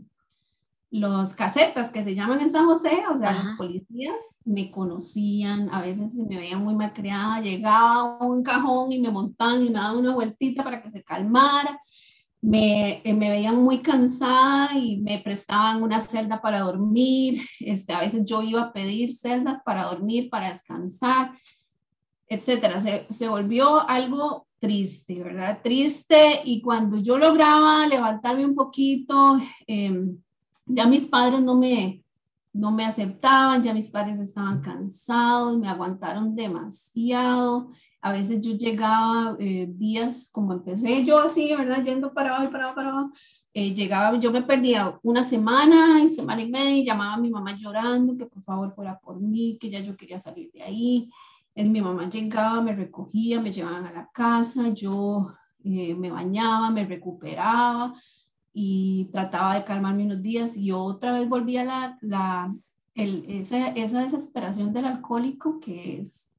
[0.90, 5.84] los casetas que se llaman en San José, o sea, los policías me conocían, a
[5.84, 9.78] veces me veían muy mal creada, llegaba a un cajón y me montaban y me
[9.78, 11.80] daban una vueltita para que se calmara,
[12.42, 18.00] me, eh, me veían muy cansada y me prestaban una celda para dormir, este, a
[18.00, 21.38] veces yo iba a pedir celdas para dormir, para descansar,
[22.28, 22.82] etcétera.
[22.82, 25.60] Se, se volvió algo triste, ¿verdad?
[25.64, 30.18] Triste y cuando yo lograba levantarme un poquito, em,
[30.66, 32.04] ya mis padres no me,
[32.54, 37.72] no me aceptaban, ya mis padres estaban cansados, me aguantaron demasiado.
[38.02, 41.84] A veces yo llegaba eh, días como empecé yo así, ¿verdad?
[41.84, 43.12] Yendo para abajo y para abajo, para abajo.
[43.54, 47.56] Eh, llegaba, yo me perdía una semana semana y media y llamaba a mi mamá
[47.58, 51.10] llorando que por favor fuera por mí, que ya yo quería salir de ahí
[51.66, 55.30] mi mamá llegaba, me recogía, me llevaban a la casa, yo
[55.64, 57.94] eh, me bañaba, me recuperaba
[58.54, 62.56] y trataba de calmarme unos días y otra vez volvía la, la
[62.96, 66.32] el, esa, esa, desesperación del alcohólico que es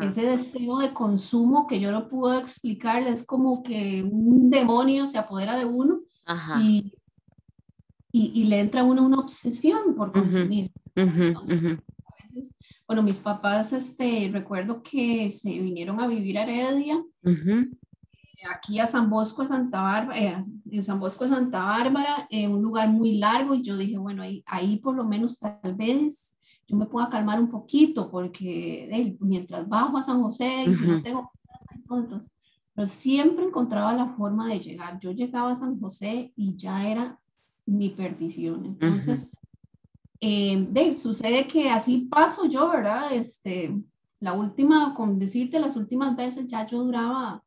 [0.00, 5.18] ese deseo de consumo que yo no puedo explicar, es como que un demonio se
[5.18, 6.00] apodera de uno
[6.60, 6.92] Y,
[8.12, 10.70] y, le entra a uno una obsesión por consumir.
[12.90, 17.00] Bueno, mis papás, este, recuerdo que se vinieron a vivir a Heredia,
[18.52, 22.50] aquí a San Bosco de Santa Bárbara, eh, en San Bosco de Santa Bárbara, en
[22.50, 26.36] un lugar muy largo, y yo dije, bueno, ahí, ahí por lo menos tal vez
[26.66, 31.30] yo me pueda calmar un poquito, porque mientras bajo a San José, y no tengo
[31.90, 32.28] entonces,
[32.74, 34.98] pero siempre encontraba la forma de llegar.
[34.98, 37.20] Yo llegaba a San José y ya era
[37.66, 38.64] mi perdición.
[38.64, 39.30] Entonces,
[40.20, 43.12] eh, Dave, sucede que así paso yo, ¿verdad?
[43.14, 43.74] Este,
[44.20, 47.42] la última, con decirte, las últimas veces ya yo duraba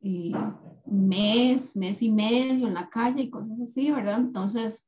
[0.00, 0.32] eh,
[0.86, 4.20] mes, mes y medio en la calle y cosas así, ¿verdad?
[4.20, 4.86] Entonces,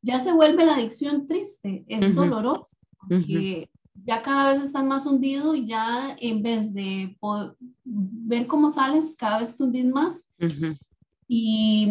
[0.00, 3.68] ya se vuelve la adicción triste, es doloroso, porque
[4.04, 7.16] ya cada vez están más hundidos y ya en vez de
[7.84, 10.28] ver cómo sales, cada vez te hundís más.
[11.26, 11.88] Y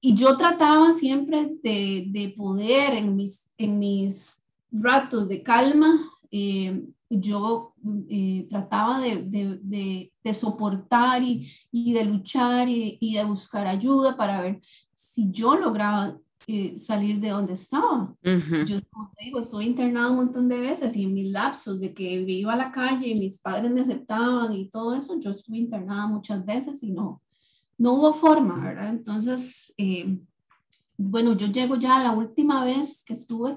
[0.00, 5.94] y yo trataba siempre de, de, poder en mis, en mis ratos de calma,
[6.30, 7.74] eh, yo
[8.08, 14.16] eh, trataba de, de, de, soportar y, y de luchar y, y, de buscar ayuda
[14.16, 14.60] para ver
[14.94, 18.14] si yo lograba eh, salir de donde estaba.
[18.22, 21.92] Yo, como te digo, estoy internada un montón de veces y en mis lapsos de
[21.92, 25.58] que iba a la calle y mis padres me aceptaban y todo eso, yo estuve
[25.58, 27.20] internada muchas veces y no,
[27.80, 28.90] no hubo forma, ¿verdad?
[28.90, 30.18] Entonces, eh,
[30.98, 33.56] bueno, yo llego ya la última vez que estuve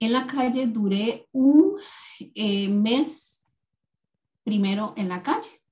[0.00, 1.76] en la calle, duré un
[2.18, 3.46] eh, mes
[4.42, 5.62] primero en la calle.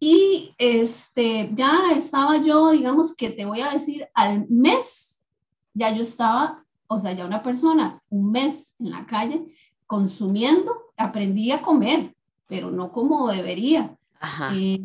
[0.00, 5.24] Y este, ya estaba yo, digamos que te voy a decir, al mes,
[5.72, 9.46] ya yo estaba, o sea, ya una persona, un mes en la calle
[9.86, 12.12] consumiendo, aprendí a comer,
[12.48, 13.96] pero no como debería.
[14.18, 14.50] Ajá.
[14.52, 14.80] Eh,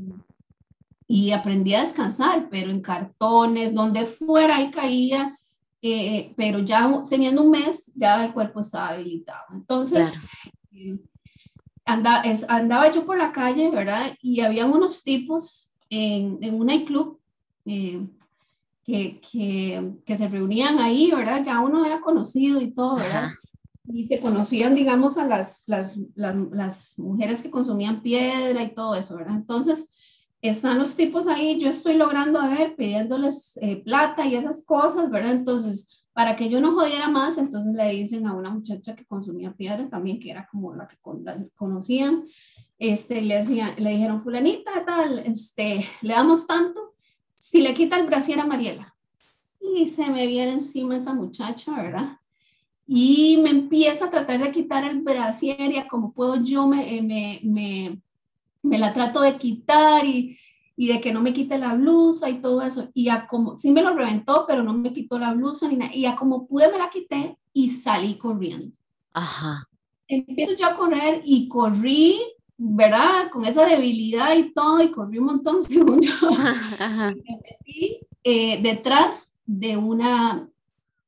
[1.12, 5.36] y aprendí a descansar, pero en cartones, donde fuera ahí caía,
[5.82, 9.44] eh, pero ya teniendo un mes, ya el cuerpo estaba habilitado.
[9.52, 10.28] Entonces,
[10.72, 11.00] eh,
[11.84, 14.16] andaba yo por la calle, ¿verdad?
[14.22, 17.20] Y había unos tipos en, en un nightclub,
[17.66, 18.06] eh,
[18.86, 21.44] que, que, que, se reunían ahí, ¿verdad?
[21.44, 23.30] Ya uno era conocido y todo, ¿verdad?
[23.86, 28.94] Y se conocían, digamos, a las, las, las, las, mujeres que consumían piedra y todo
[28.94, 29.38] eso, ¿verdad?
[29.38, 29.92] Entonces,
[30.42, 35.10] están los tipos ahí, yo estoy logrando, a ver, pidiéndoles eh, plata y esas cosas,
[35.10, 35.32] ¿verdad?
[35.32, 39.54] Entonces, para que yo no jodiera más, entonces le dicen a una muchacha que consumía
[39.54, 40.98] piedra también, que era como la que
[41.56, 42.26] conocían,
[42.78, 46.94] este, le, decían, le dijeron, fulanita, tal, este, le damos tanto,
[47.38, 48.96] si le quita el brasier a Mariela.
[49.62, 52.18] Y se me viene encima esa muchacha, ¿verdad?
[52.88, 56.98] Y me empieza a tratar de quitar el brasier y a como puedo yo me,
[56.98, 58.02] eh, me, me,
[58.62, 60.38] me la trato de quitar y,
[60.76, 62.90] y de que no me quite la blusa y todo eso.
[62.94, 65.94] Y a como, sí me lo reventó, pero no me quitó la blusa ni nada.
[65.94, 68.74] Y a como pude me la quité y salí corriendo.
[69.14, 69.68] Ajá.
[70.08, 72.20] Empiezo yo a correr y corrí,
[72.58, 73.30] ¿verdad?
[73.32, 76.14] Con esa debilidad y todo, y corrí un montón, según yo.
[76.80, 77.14] Ajá.
[77.66, 80.48] Y eh, detrás de una,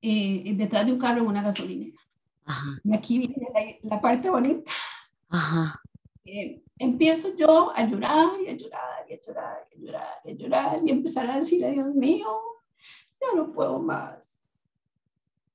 [0.02, 1.98] eh, detrás de un carro en una gasolinera.
[2.46, 2.80] Ajá.
[2.84, 4.70] Y aquí viene la, la parte bonita.
[5.30, 5.82] Ajá.
[6.26, 10.32] Eh, empiezo yo a llorar y a llorar y a llorar y a llorar y
[10.32, 12.28] a llorar y empezar a decirle, Dios mío,
[13.22, 14.42] ya no puedo más.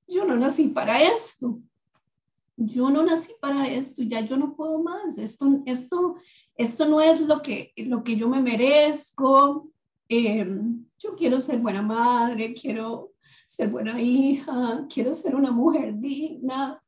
[0.06, 1.58] Yo no nací para esto.
[2.56, 5.18] Yo no nací para esto, ya yo no puedo más.
[5.18, 6.14] Esto, esto,
[6.56, 9.68] esto no es lo que, lo que yo me merezco.
[10.08, 13.12] Em, yo quiero ser buena madre, quiero
[13.48, 16.80] ser buena hija, quiero ser una mujer digna,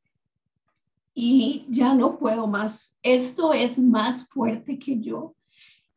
[1.21, 2.95] y ya no puedo más.
[3.03, 5.35] Esto es más fuerte que yo.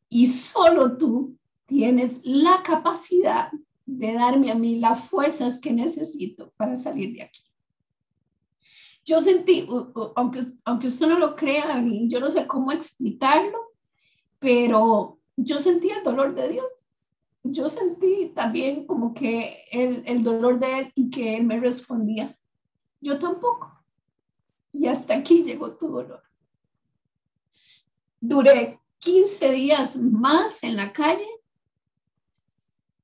[0.09, 3.53] Y solo tú tienes la capacidad
[3.87, 7.45] de darme a mí las fuerzas que necesito para salir de aquí.
[9.05, 9.69] Yo sentí,
[10.17, 13.59] aunque, aunque usted no lo crea, yo no sé cómo explicarlo,
[14.41, 16.67] pero yo sentí el dolor de Dios.
[17.45, 22.37] Yo sentí también como que el, el dolor de Él y que Él me respondía.
[23.01, 23.82] Yo tampoco
[24.73, 26.23] y hasta aquí llegó tu dolor.
[28.21, 31.27] Duré 15 días más en la calle,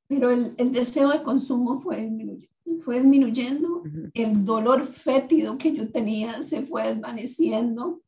[0.07, 2.49] pero el, deseo de consumo fue disminuyendo,
[2.83, 3.83] fue disminuyendo,
[4.15, 8.01] el dolor fétido que yo tenía se fue desvaneciendo,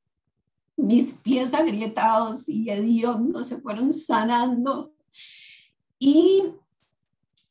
[0.76, 4.94] mis pies agrietados y hediondos se fueron sanando.
[5.98, 6.44] Y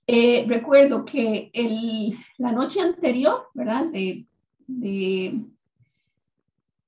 [0.08, 3.86] eh, recuerdo que el, la noche anterior, ¿verdad?
[3.86, 4.26] De,
[4.66, 5.46] de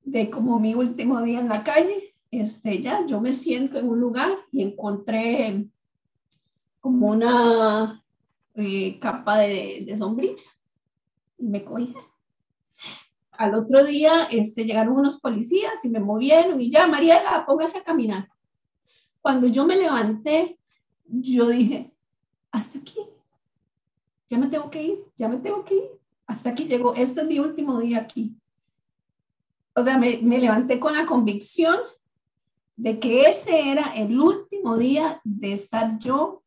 [0.04, 4.00] de como mi último día en la calle, este, ya yo me siento en un
[4.00, 5.70] lugar y encontré
[6.80, 8.04] como una
[8.56, 10.44] eh, capa de, sombrilla
[11.38, 11.94] y me cogí.
[13.32, 17.84] Al otro día este, llegaron unos policías y me movieron y ya, Mariela, póngase a
[17.84, 18.30] caminar.
[19.22, 20.58] Cuando yo me levanté,
[21.06, 21.94] yo dije,
[22.52, 23.00] hasta aquí,
[24.30, 25.84] ya me tengo que ir, ya me tengo que ir,
[26.26, 28.36] hasta aquí llegó, este es mi último día aquí
[29.76, 31.78] o sea, me, levanté con la convicción
[32.76, 36.44] de que ese era el último día de estar yo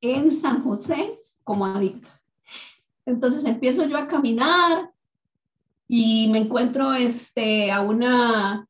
[0.00, 2.20] en San José como adicta.
[3.04, 4.90] Entonces empiezo yo a caminar
[5.86, 8.66] y me encuentro este, a una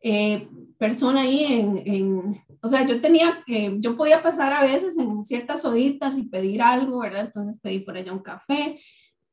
[0.00, 5.24] eh, persona ahí en, o sea, yo tenía que, yo podía pasar a veces en
[5.24, 7.26] ciertas horitas y pedir algo, ¿verdad?
[7.26, 8.78] Entonces pedí por allá un café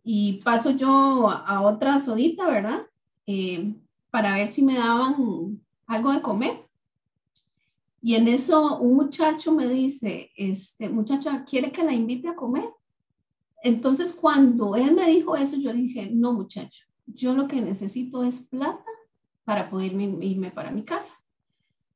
[0.03, 2.83] y paso yo a, otra sodita, ¿verdad?
[3.27, 3.73] Eh,
[4.11, 6.65] para ver si me daban algo de comer.
[8.01, 12.69] Y en eso un muchacho me dice, este muchacho, ¿quiere que la invite a comer?
[13.61, 18.39] Entonces cuando él me dijo eso, yo dije, no muchacho, yo lo que necesito es
[18.39, 18.85] plata
[19.43, 21.15] para poder irme para mi casa.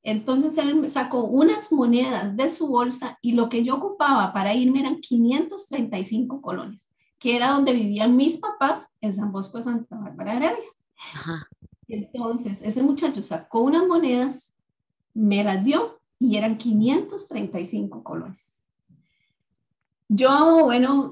[0.01, 4.81] Entonces él sacó unas monedas de su bolsa y lo que yo ocupaba para irme
[4.81, 10.69] eran 535 colones, que era donde vivían mis papás en San Bosco Santa Bárbara Heredia.
[11.13, 11.47] Ajá.
[11.87, 14.51] Entonces, ese muchacho sacó unas monedas,
[15.13, 18.53] me las dio y eran 535 colones.
[20.07, 21.11] Yo, bueno,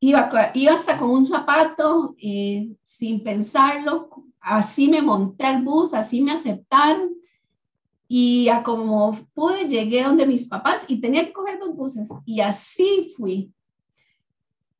[0.00, 4.10] iba, iba hasta con un zapato eh, sin pensarlo,
[4.40, 7.14] así me monté al bus, así me aceptaron
[8.06, 12.40] y a como pude llegué donde mis papás y tenía que coger dos buses y
[12.40, 13.52] así fui.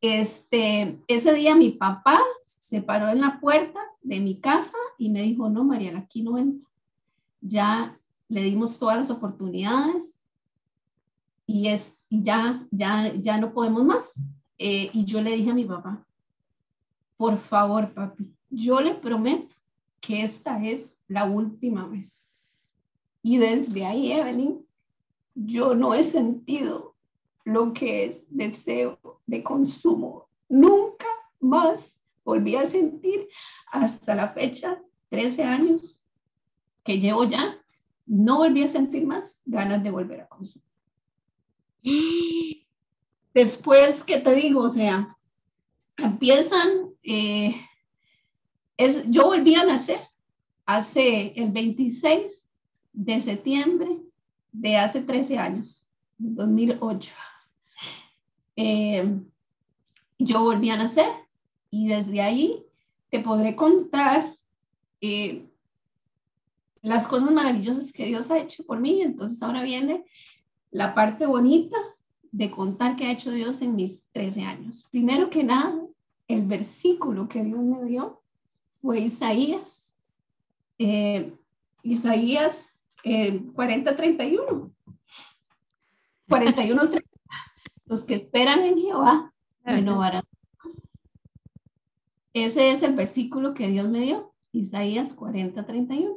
[0.00, 2.22] Este, ese día mi papá
[2.60, 6.38] se paró en la puerta de mi casa y me dijo, no, Mariana, aquí no
[6.38, 6.70] entra.
[7.40, 7.98] Ya
[8.28, 10.20] le dimos todas las oportunidades
[11.46, 14.20] y, es, ya, ya, ya no podemos más.
[14.58, 16.06] Eh, y yo le dije a mi papá,
[17.16, 19.54] por favor, papi, yo le prometo
[20.00, 22.28] que esta es la última vez.
[23.22, 24.64] Y desde ahí, Evelyn,
[25.34, 26.94] yo no he sentido
[27.44, 30.28] lo que es deseo de consumo.
[30.48, 31.06] Nunca
[31.40, 33.28] más volví a sentir
[33.66, 36.00] hasta la fecha, 13 años
[36.82, 37.58] que llevo ya,
[38.06, 40.64] no volví a sentir más ganas de volver a consumir.
[43.32, 44.62] Después, ¿qué te digo?
[44.62, 45.16] O sea,
[45.96, 47.56] empiezan, eh,
[48.76, 50.00] es, yo volví a nacer
[50.66, 52.48] hace el 26
[52.92, 53.98] de septiembre
[54.52, 55.86] de hace 13 años,
[56.18, 57.12] 2008.
[58.56, 59.20] Eh,
[60.18, 61.23] yo volví a nacer
[61.74, 62.64] y desde ahí
[63.10, 64.36] te podré contar
[65.00, 65.44] eh,
[66.82, 69.02] las cosas maravillosas que Dios ha hecho por mí.
[69.02, 70.04] Entonces ahora viene
[70.70, 71.76] la parte bonita
[72.30, 74.84] de contar qué ha hecho Dios en mis 13 años.
[74.88, 75.76] Primero que nada,
[76.28, 78.22] el versículo que Dios me dio
[78.80, 79.92] fue Isaías.
[80.78, 81.34] Eh,
[81.82, 82.68] Isaías
[83.02, 84.70] 40-31.
[86.28, 86.90] 41
[87.86, 90.22] Los que esperan en Jehová renovarán.
[92.34, 96.16] Ese es el versículo que Dios me dio, Isaías 40-31.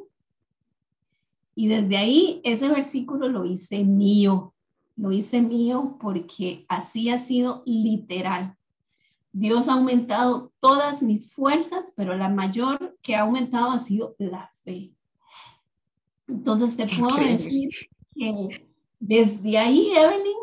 [1.55, 4.53] Y desde ahí ese versículo lo hice mío,
[4.95, 8.55] lo hice mío porque así ha sido literal.
[9.31, 14.51] Dios ha aumentado todas mis fuerzas, pero la mayor que ha aumentado ha sido la
[14.63, 14.93] fe.
[16.27, 17.69] Entonces te puedo decir
[18.15, 18.67] que
[18.99, 20.37] desde ahí, Evelyn,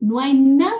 [0.00, 0.72] no hay nada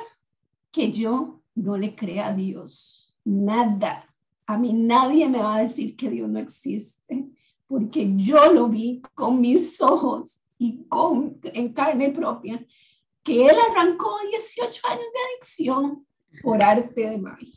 [0.71, 3.15] que yo no le crea a Dios.
[3.25, 4.08] Nada.
[4.49, 7.27] A mí nadie me va a decir que Dios no existe,
[7.67, 12.65] porque yo lo vi con mis ojos y con, en carne propia,
[13.23, 16.07] que Él arrancó 18 años de adicción
[16.43, 17.53] por arte de magia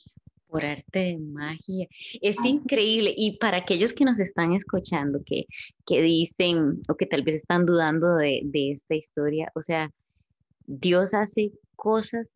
[0.51, 1.87] por arte de magia.
[2.21, 3.13] Es increíble.
[3.15, 5.45] Y para aquellos que nos están escuchando, que,
[5.87, 9.89] que dicen o que tal vez están dudando de, de esta historia, o sea,
[10.67, 12.27] Dios hace cosas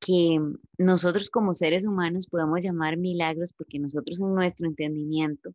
[0.00, 0.40] que
[0.78, 5.54] nosotros como seres humanos podemos llamar milagros porque nosotros en nuestro entendimiento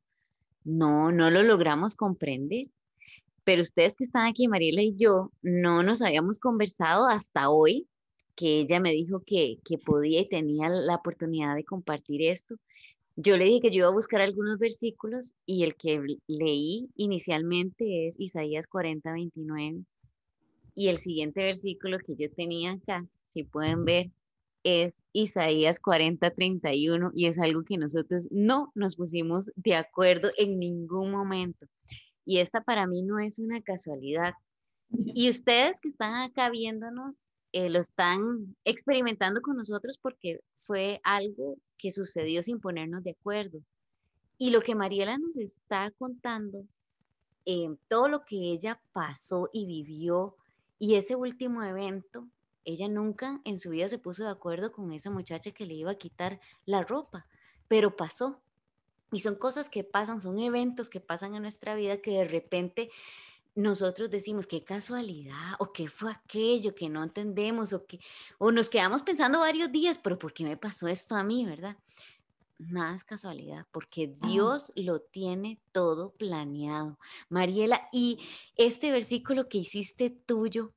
[0.64, 2.68] no, no lo logramos comprender.
[3.44, 7.88] Pero ustedes que están aquí, Mariela y yo, no nos habíamos conversado hasta hoy
[8.36, 12.56] que ella me dijo que, que podía y tenía la oportunidad de compartir esto.
[13.16, 18.08] Yo le dije que yo iba a buscar algunos versículos y el que leí inicialmente
[18.08, 19.84] es Isaías 40, 29.
[20.76, 24.12] Y el siguiente versículo que yo tenía acá, si pueden ver,
[24.64, 30.60] es Isaías 40, 31 y es algo que nosotros no nos pusimos de acuerdo en
[30.60, 31.68] ningún momento.
[32.26, 34.34] Y esta para mí no es una casualidad.
[34.90, 41.58] Y ustedes que están acá viéndonos, eh, lo están experimentando con nosotros porque fue algo
[41.78, 43.60] que sucedió sin ponernos de acuerdo.
[44.38, 46.66] Y lo que Mariela nos está contando,
[47.46, 50.36] eh, todo lo que ella pasó y vivió,
[50.80, 52.28] y ese último evento,
[52.66, 55.92] ella nunca en su vida se puso de acuerdo con esa muchacha que le iba
[55.92, 57.28] a quitar la ropa,
[57.68, 58.42] pero pasó.
[59.12, 62.90] Y son cosas que pasan, son eventos que pasan en nuestra vida que de repente
[63.56, 68.00] nosotros decimos qué casualidad o qué fue aquello que no entendemos o que
[68.38, 71.78] o nos quedamos pensando varios días, pero ¿por qué me pasó esto a mí, verdad?
[72.58, 74.28] Nada es casualidad, porque ah.
[74.28, 77.00] Dios lo tiene todo planeado.
[77.28, 78.20] Mariela, y
[78.56, 80.72] este versículo que hiciste tuyo,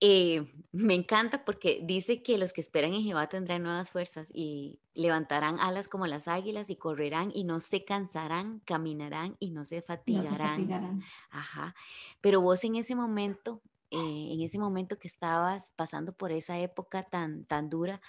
[0.00, 4.80] eh, me encanta porque dice que los que esperan en Jehová tendrán nuevas fuerzas y
[4.94, 9.82] levantarán alas como las águilas y correrán y no se cansarán, caminarán y no se
[9.82, 11.02] fatigarán.
[11.30, 11.74] Ajá.
[12.20, 17.02] Pero vos en ese momento, eh, en ese momento que estabas pasando por esa época
[17.02, 18.00] tan, tan dura,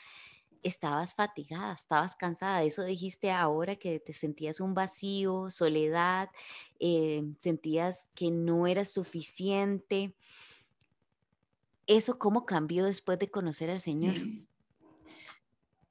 [0.63, 2.63] estabas fatigada, estabas cansada.
[2.63, 6.29] Eso dijiste ahora que te sentías un vacío, soledad,
[6.79, 10.15] eh, sentías que no eras suficiente.
[11.91, 14.15] ¿Eso cómo cambió después de conocer al Señor?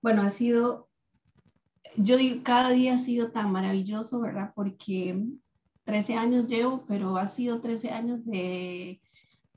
[0.01, 0.88] Bueno, ha sido,
[1.94, 4.53] yo digo, cada día ha sido tan maravilloso, ¿verdad?
[4.55, 5.22] Porque
[5.84, 9.03] 13 años llevo, pero ha sido 13 años de,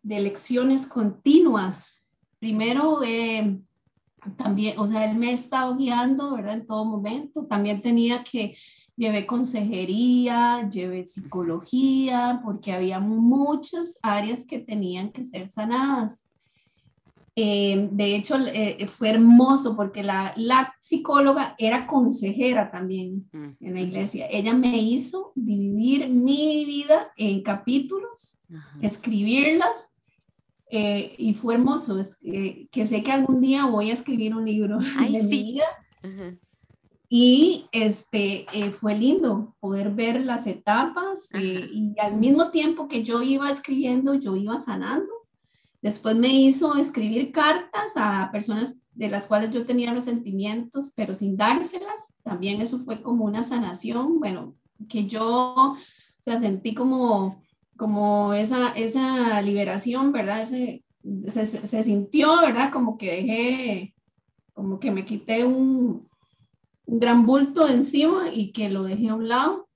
[0.01, 2.05] de lecciones continuas.
[2.39, 3.61] Primero, eh,
[4.35, 6.55] también, o sea, él me ha estado guiando, ¿verdad?
[6.55, 7.45] En todo momento.
[7.45, 8.57] También tenía que,
[8.97, 16.22] llevé consejería, llevé psicología, porque había muchas áreas que tenían que ser sanadas.
[17.35, 23.81] Eh, de hecho, eh, fue hermoso porque la, la, psicóloga era consejera también en la
[23.81, 24.27] iglesia.
[24.29, 28.37] Ella me hizo dividir mi vida en capítulos,
[28.81, 29.71] escribirlas,
[30.69, 31.97] eh, y fue hermoso.
[31.97, 32.19] Es,
[32.71, 35.65] que sé que algún día voy a escribir un libro de mi vida.
[37.09, 43.51] Y este, fue lindo poder ver las etapas y al mismo tiempo que yo iba
[43.51, 45.22] escribiendo, yo iba sanando
[45.83, 51.35] Después me hizo escribir cartas a personas de las cuales yo tenía resentimientos, pero sin
[51.35, 52.15] dárselas.
[52.23, 54.55] También eso fue como una sanación, bueno,
[54.87, 55.75] que yo
[56.25, 57.43] o sentí como,
[57.75, 60.47] como esa, esa liberación, ¿verdad?
[60.47, 62.71] se, se, sintió, ¿verdad?
[62.71, 63.93] Como que dejé,
[64.53, 66.07] como que me quité un,
[66.85, 69.67] gran bulto encima y que lo dejé a un lado.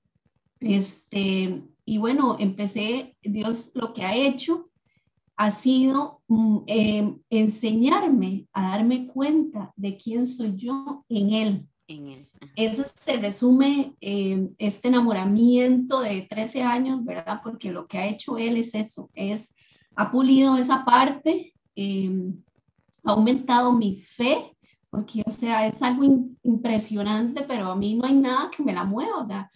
[0.61, 4.69] Este, y bueno, empecé, Dios lo que ha hecho
[5.37, 6.21] ha sido
[6.65, 11.67] em, enseñarme a darme cuenta de quién soy yo en Él.
[11.87, 12.29] En él.
[12.55, 17.39] Eso se resume en este enamoramiento de 13 años, ¿verdad?
[17.41, 19.53] Porque lo que ha hecho Él es eso, es,
[19.95, 22.41] ha pulido esa parte, em,
[23.05, 24.57] ha aumentado mi fe,
[24.89, 26.03] porque, o sea, es algo
[26.43, 29.49] impresionante, pero a mí no hay nada que me la mueva, o sea,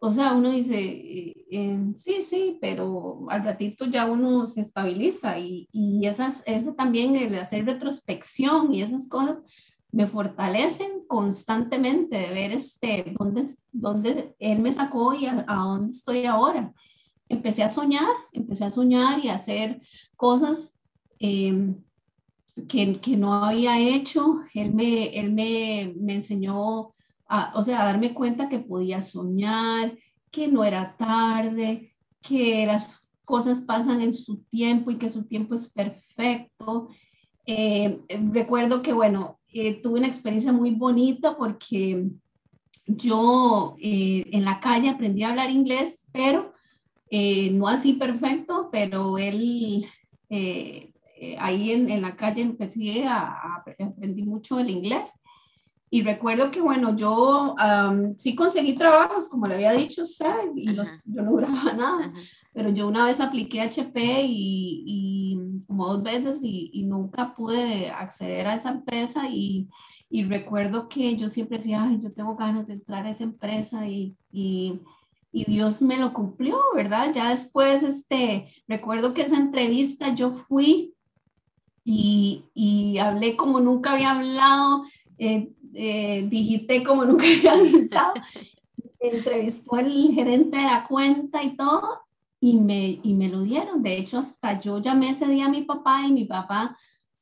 [0.00, 5.38] o sea, uno dice, eh, eh, sí, sí, pero al ratito ya uno se estabiliza
[5.38, 9.42] y, y esas, ese también el hacer retrospección y esas cosas
[9.90, 16.26] me fortalecen constantemente de ver este, dónde, dónde él me sacó y a, dónde estoy
[16.26, 16.72] ahora.
[17.28, 19.80] Empecé a soñar, empecé a soñar y a hacer
[20.16, 20.80] cosas
[21.18, 21.76] em,
[22.68, 24.42] que, que, no había hecho.
[24.54, 26.94] Él me, él me, me enseñó
[27.54, 29.96] o sea, a darme cuenta que podía soñar,
[30.30, 35.54] que no era tarde, que las cosas pasan en su tiempo y que su tiempo
[35.54, 36.88] es perfecto.
[37.46, 38.00] Eh,
[38.32, 42.06] recuerdo que, bueno, eh, tuve una experiencia muy bonita porque
[42.86, 46.54] yo eh, en la calle aprendí a hablar inglés, pero
[47.10, 49.86] no así perfecto, pero él,
[51.38, 55.08] ahí en, en, la calle empecé a, a, aprendí mucho el inglés
[55.90, 57.54] y recuerdo que, bueno, yo
[58.16, 62.12] sí conseguí trabajos, como le había dicho usted, y los, yo no duraba nada,
[62.52, 67.90] pero yo una vez apliqué HP y, y como dos veces y, y, nunca pude
[67.90, 69.68] acceder a esa empresa y,
[70.10, 73.86] y, recuerdo que yo siempre decía, ay, yo tengo ganas de entrar a esa empresa
[73.88, 74.80] y, y,
[75.30, 77.12] Dios me lo cumplió, ¿verdad?
[77.14, 80.94] Ya después, este, recuerdo que esa entrevista yo fui
[81.84, 84.82] y, y hablé como nunca había hablado.
[85.18, 88.14] Eh, eh, digité como nunca había digitado.
[89.00, 92.00] Entrevistó al gerente de la cuenta y todo,
[92.40, 93.82] y me, y me lo dieron.
[93.82, 96.76] De hecho, hasta yo llamé ese día a mi papá y mi papá,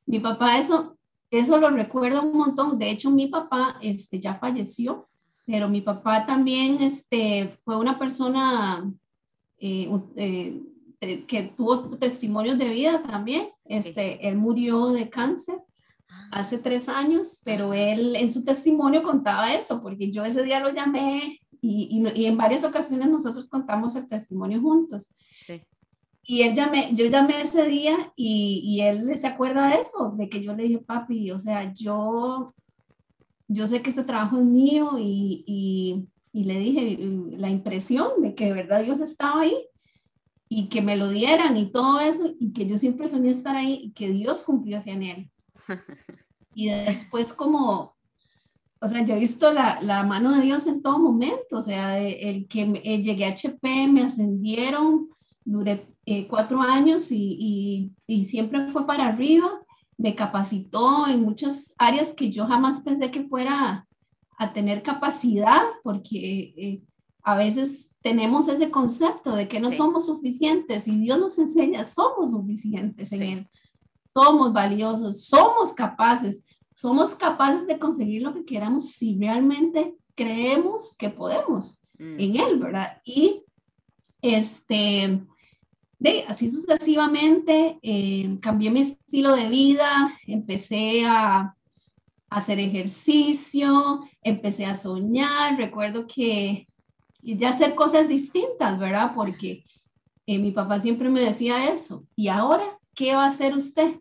[0.07, 0.97] mi papá, eso,
[1.31, 2.79] eso lo recuerdo un montón.
[2.79, 5.09] De hecho, mi papá este, ya falleció,
[5.45, 8.91] pero mi papá también este, fue una persona
[9.59, 10.63] eh, eh,
[11.27, 13.51] que tuvo testimonios de vida también.
[13.65, 15.61] Este, Él murió de cáncer
[16.31, 20.73] hace tres años, pero él en su testimonio contaba eso, porque yo ese día lo
[20.73, 25.09] llamé y, y, en varias ocasiones nosotros contamos el testimonio juntos.
[25.47, 25.63] Sí.
[26.23, 30.29] Y él llamé, yo llamé ese día y, y, él se acuerda de eso, de
[30.29, 32.55] que yo le dije, papi, o sea, yo,
[33.49, 36.99] yo sé que este trabajo es mío y, y, y le dije
[37.39, 39.57] la impresión de que de verdad Dios estaba ahí
[40.49, 43.81] y que me lo dieran y todo eso y que yo siempre soñé estar ahí
[43.85, 45.31] y que Dios cumplió hacia él.
[46.55, 47.95] Y después como,
[48.81, 52.01] o sea, yo he visto la, la mano de Dios en todo momento, o sea,
[52.01, 55.11] el que eh, llegué a HP, me ascendieron,
[55.45, 59.51] duré eh, cuatro años y, y, y, siempre fue para arriba,
[59.99, 63.87] me capacitó en muchas áreas que yo jamás pensé que fuera
[64.39, 66.83] a tener capacidad, porque eh,
[67.23, 72.31] a veces tenemos ese concepto de que no somos suficientes y Dios nos enseña, somos
[72.31, 73.49] suficientes en Él
[74.17, 76.43] somos valiosos, somos capaces,
[76.75, 82.19] somos capaces de conseguir lo que queramos si realmente creemos que podemos mm.
[82.19, 83.03] en él, ¿verdad?
[83.05, 83.43] Y
[84.23, 85.21] este,
[85.99, 91.53] de, así sucesivamente, eh, cambié mi estilo de vida, empecé a,
[92.29, 96.67] hacer ejercicio, empecé a soñar, recuerdo que
[97.23, 99.13] ya hacer cosas distintas, ¿verdad?
[99.15, 99.65] Porque
[100.27, 102.05] eh, mi papá siempre me decía eso.
[102.17, 104.01] Y ahora ¿qué va a hacer usted?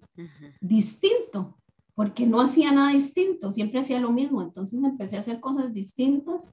[0.60, 1.56] Distinto,
[1.94, 4.42] porque no hacía nada distinto, siempre hacía lo mismo.
[4.42, 6.50] Entonces empecé a hacer cosas distintas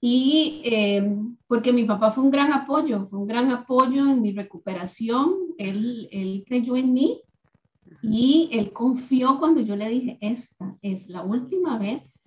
[0.00, 4.32] y em, porque mi papá fue un gran apoyo, fue un gran apoyo en mi
[4.32, 7.20] recuperación, él, él creyó en mí
[8.02, 12.22] y él confió cuando yo le dije, esta es la última vez.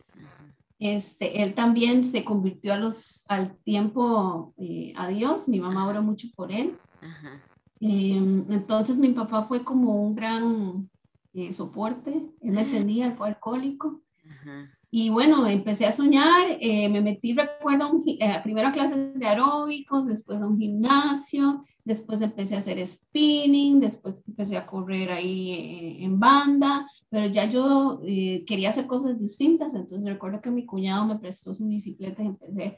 [0.77, 6.03] Este, él también se convirtió a los, al tiempo eh, a Dios, mi mamá oró
[6.03, 6.77] mucho por él.
[7.01, 7.41] Ajá.
[7.85, 10.89] Em, entonces mi papá fue como un gran
[11.33, 14.01] eh, soporte, él me entendía, él fue alcohólico.
[14.89, 19.25] y bueno, empecé a soñar, eh, me metí, recuerdo, un, eh, primero a clases de
[19.25, 25.51] aeróbicos, después a un gimnasio, después empecé a hacer spinning, después empecé a correr ahí
[25.51, 27.99] eh, en banda, pero ya yo
[28.47, 32.77] quería hacer cosas distintas, entonces recuerdo que mi cuñado me prestó su bicicleta y empecé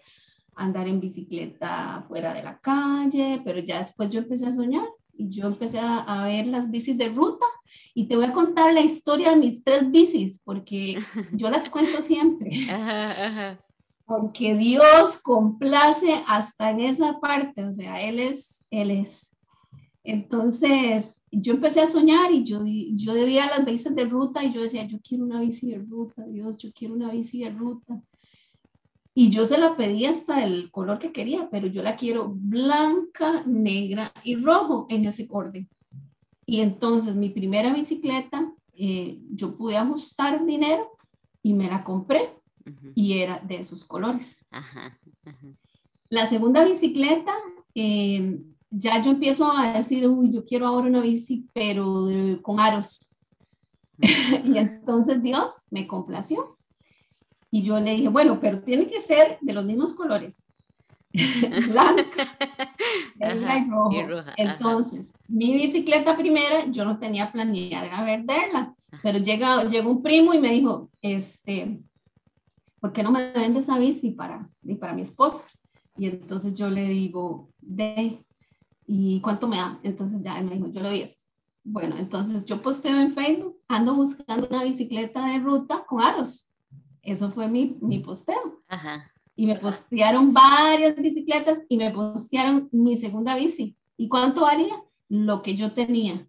[0.56, 4.88] andar en bicicleta fuera de la calle, pero ya después yo empecé a soñar
[5.18, 7.46] y yo empecé a, ver las bicis de ruta
[7.94, 11.00] y te voy a contar la historia de mis tres bicis porque
[11.34, 12.52] yo las cuento siempre.
[14.06, 19.36] Porque Dios complace hasta en esa parte, o sea, Él es, Él es.
[20.04, 24.62] Entonces, yo empecé a soñar y yo, yo debía las bicis de ruta y yo
[24.62, 28.00] decía, yo quiero una bici de ruta, Dios, yo quiero una bici de ruta.
[29.18, 33.44] Y yo se la pedí hasta el color que quería, pero yo la quiero blanca,
[33.46, 35.70] negra y rojo en ese orden.
[36.46, 40.98] Y entonces mi primera bicicleta, eh, yo pude ajustar dinero
[41.42, 42.36] y me la compré
[42.94, 44.46] y era de esos colores.
[46.10, 47.34] La segunda bicicleta,
[47.74, 52.06] eh, ya yo empiezo a decir, uy, yo quiero ahora una bici, pero
[52.42, 53.00] con aros.
[53.98, 56.55] y entonces Dios me complació
[57.52, 60.46] y yo le dije, bueno, pero tiene que ser de los mismos colores.
[61.70, 62.38] Blanca,
[63.92, 64.30] y rojo.
[64.36, 70.34] Entonces, mi bicicleta primera, yo no tenía planeado a venderla, pero llega, llegó un primo
[70.34, 71.80] y me dijo, este,
[72.80, 75.44] ¿por qué no me vendes esa bici para, y para mi esposa?
[75.98, 78.24] Y entonces yo le digo, de,
[78.86, 79.80] ¿y cuánto me da?
[79.84, 81.24] Entonces ya me dijo, yo lo doy esto.
[81.64, 86.48] Bueno, entonces yo posteo en Facebook, ando buscando una bicicleta de ruta con aros.
[87.06, 88.62] Eso fue mi, mi posteo.
[88.68, 89.12] Ajá.
[89.36, 93.78] Y me postearon varias bicicletas y me postearon mi segunda bici.
[93.96, 94.84] ¿Y cuánto valía?
[95.08, 96.28] Lo que yo tenía.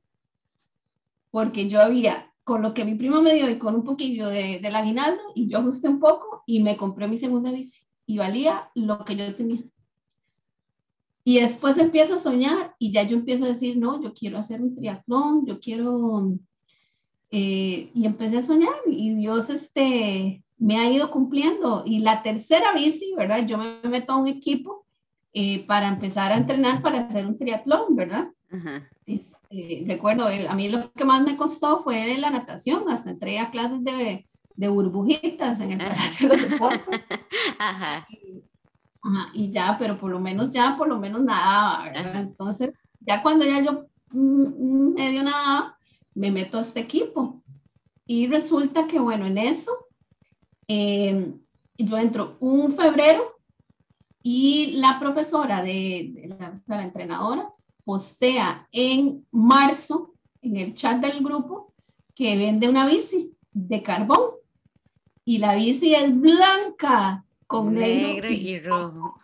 [1.30, 4.60] Porque yo había, con lo que mi primo me dio y con un poquillo de,
[4.60, 7.80] del aguinaldo, y yo ajusté un poco y me compré mi segunda bici.
[8.06, 9.64] Y valía lo que yo tenía.
[11.24, 14.60] Y después empiezo a soñar y ya yo empiezo a decir, no, yo quiero hacer
[14.60, 16.38] un triatlón, yo quiero...
[17.32, 21.82] Eh, y empecé a soñar y Dios, este, me ha ido cumpliendo.
[21.86, 23.46] Y la tercera bici, ¿verdad?
[23.46, 24.86] Yo me meto a un equipo
[25.32, 28.28] eh, para empezar a entrenar para hacer un triatlón, ¿verdad?
[29.04, 33.50] Este, recuerdo, a mí lo que más me costó fue la natación, hasta entré a
[33.50, 37.00] clases de, de burbujitas en el Palacio de los Deportes.
[37.58, 38.06] Ajá.
[39.34, 42.16] Y ya, pero por lo menos ya, por lo menos nadaba, ¿verdad?
[42.16, 45.78] Entonces, ya cuando ya yo mm, mm, medio nada,
[46.14, 47.42] me meto a este equipo.
[48.06, 49.85] Y resulta que, bueno, en eso
[50.68, 51.32] eh,
[51.78, 53.36] yo entro un febrero
[54.22, 56.34] y la profesora de,
[56.66, 57.48] la, entrenadora
[57.84, 61.72] postea en marzo en el chat del grupo
[62.14, 64.30] que vende una bici de carbón
[65.24, 69.16] y la bici es blanca con negro, y rojo.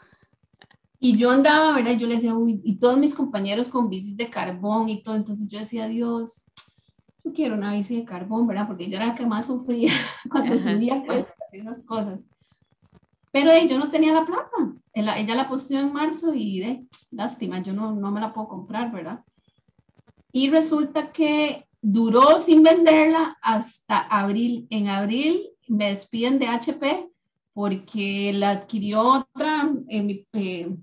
[1.01, 1.97] Y yo andaba, ¿verdad?
[1.99, 5.49] Yo le decía, uy, y todos mis compañeros con bicis de carbón y todo, entonces
[5.49, 6.45] yo decía, Dios,
[7.25, 8.67] yo quiero una bici de carbón, ¿verdad?
[8.67, 9.93] Porque yo era la que más sufría
[10.31, 12.21] cuando subía cuestas y esas cosas.
[13.31, 14.75] Pero yo no tenía la plata.
[14.93, 18.93] Ella, la puso en marzo y de lástima, yo no, no me la puedo comprar,
[18.93, 19.25] ¿verdad?
[20.33, 24.67] Y resulta que duró sin venderla hasta abril.
[24.71, 27.09] En abril me despiden de HP
[27.55, 30.77] porque la adquirió otra, eh,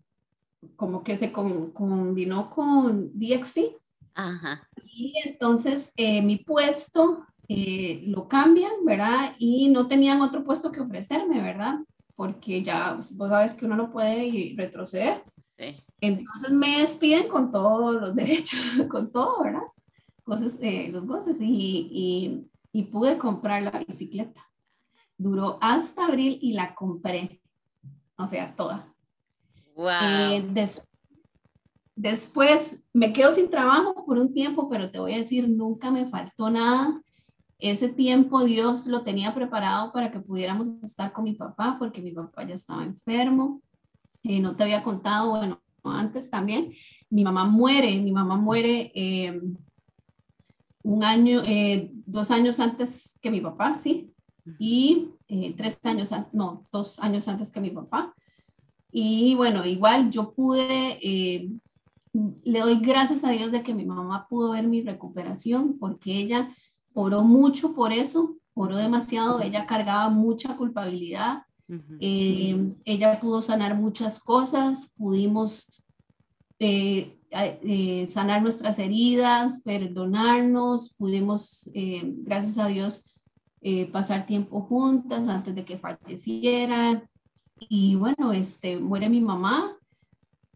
[0.76, 3.76] como que se combinó con DXC.
[4.20, 4.68] Ajá.
[4.84, 9.34] Y entonces eh, mi puesto eh, lo cambian, ¿verdad?
[9.38, 11.80] Y no tenían otro puesto que ofrecerme, ¿verdad?
[12.16, 15.24] Porque ya pues, vos sabes que uno no puede retroceder.
[15.58, 15.78] Sí.
[16.02, 18.60] Entonces me despiden con todos los derechos,
[18.90, 19.64] con todo, ¿verdad?
[20.26, 24.46] Cosas, eh, los goces y, y, pude comprar la bicicleta.
[25.18, 27.42] Duró hasta abril y la compré,
[28.18, 28.94] o sea, toda.
[29.76, 30.44] Wow.
[30.52, 30.89] después
[32.00, 36.08] Después me quedo sin trabajo por un tiempo, pero te voy a decir, nunca me
[36.10, 37.04] faltó nada.
[37.58, 42.14] Ese tiempo Dios lo tenía preparado para que pudiéramos estar con mi papá, porque mi
[42.14, 43.62] papá ya estaba enfermo.
[44.24, 46.74] Eh, no te había contado, bueno, antes también,
[47.10, 49.42] mi mamá muere, mi mamá muere eh,
[50.84, 54.14] un año, eh, dos años antes que mi papá, sí,
[54.58, 55.10] y
[55.58, 58.16] tres años, no, dos años antes que mi papá.
[58.90, 60.98] Y bueno, igual yo pude
[62.14, 66.50] le doy gracias a Dios de que mi mamá pudo ver mi recuperación porque ella
[66.94, 71.44] oró mucho por eso, oró demasiado, ella cargaba mucha culpabilidad,
[72.00, 75.86] eh, ella pudo sanar muchas cosas, pudimos
[76.58, 83.06] eh, eh, sanar nuestras heridas, perdonarnos, pudimos, gracias a Dios,
[83.92, 87.04] pasar tiempo juntas antes de que falleciera.
[87.60, 89.79] Y bueno, este, muere mi mamá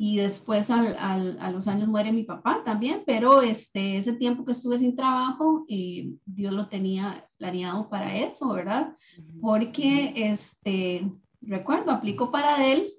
[0.05, 4.43] y después al, al, a los años muere mi papá también, pero este, ese tiempo
[4.43, 8.97] que estuve sin trabajo, eh, Dios lo tenía planeado para eso, ¿verdad?
[9.39, 12.91] Porque, este, recuerdo, aplico para él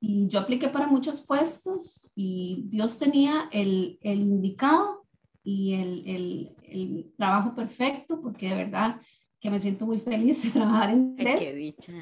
[0.00, 5.04] y yo apliqué para muchos puestos y Dios tenía el, el indicado
[5.42, 9.02] y el, el, el, trabajo perfecto, porque de verdad
[9.38, 11.38] que me siento muy feliz de trabajar en él.
[11.38, 11.92] Qué dicha.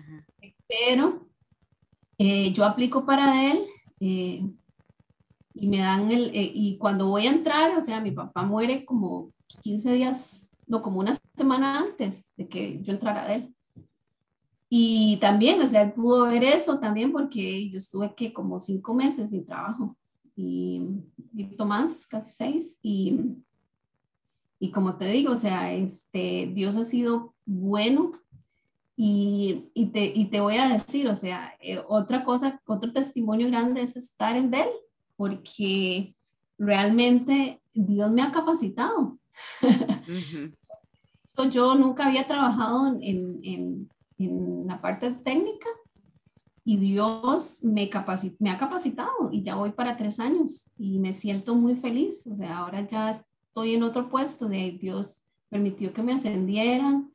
[0.68, 1.31] Pero
[2.24, 3.64] eh, yo aplico para él
[3.98, 4.48] eh,
[5.54, 8.84] y me dan el, eh, y cuando voy a entrar, o sea, mi papá muere
[8.84, 9.32] como
[9.64, 13.52] 15 días, no, como una semana antes de que yo entrara a él.
[14.68, 18.94] Y también, o sea, él pudo ver eso también porque yo estuve que como cinco
[18.94, 19.96] meses sin trabajo
[20.36, 22.78] y un poquito más, casi seis.
[22.82, 23.18] Y,
[24.60, 28.12] y como te digo, o sea, este, Dios ha sido bueno
[29.04, 33.48] y, y, te, y te voy a decir, o sea, eh, otra cosa, otro testimonio
[33.48, 34.68] grande es estar en Dell,
[35.16, 36.14] porque
[36.56, 39.18] realmente Dios me ha capacitado.
[41.50, 45.66] Yo nunca había trabajado en, en, en la parte técnica
[46.64, 47.90] y Dios me,
[48.38, 52.24] me ha capacitado y ya voy para tres años y me siento muy feliz.
[52.28, 57.10] O sea, ahora ya estoy en otro puesto de Dios permitió que me ascendieran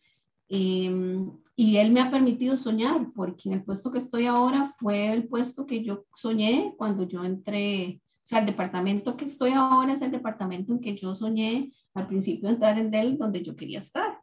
[0.49, 5.11] em, y Él me ha permitido soñar porque en el puesto que estoy ahora fue
[5.11, 7.99] el puesto que yo soñé cuando yo entré.
[7.99, 12.05] O sea, el departamento que estoy ahora es el departamento en que yo soñé al
[12.05, 14.19] principio entrar en Dell, donde yo quería estar.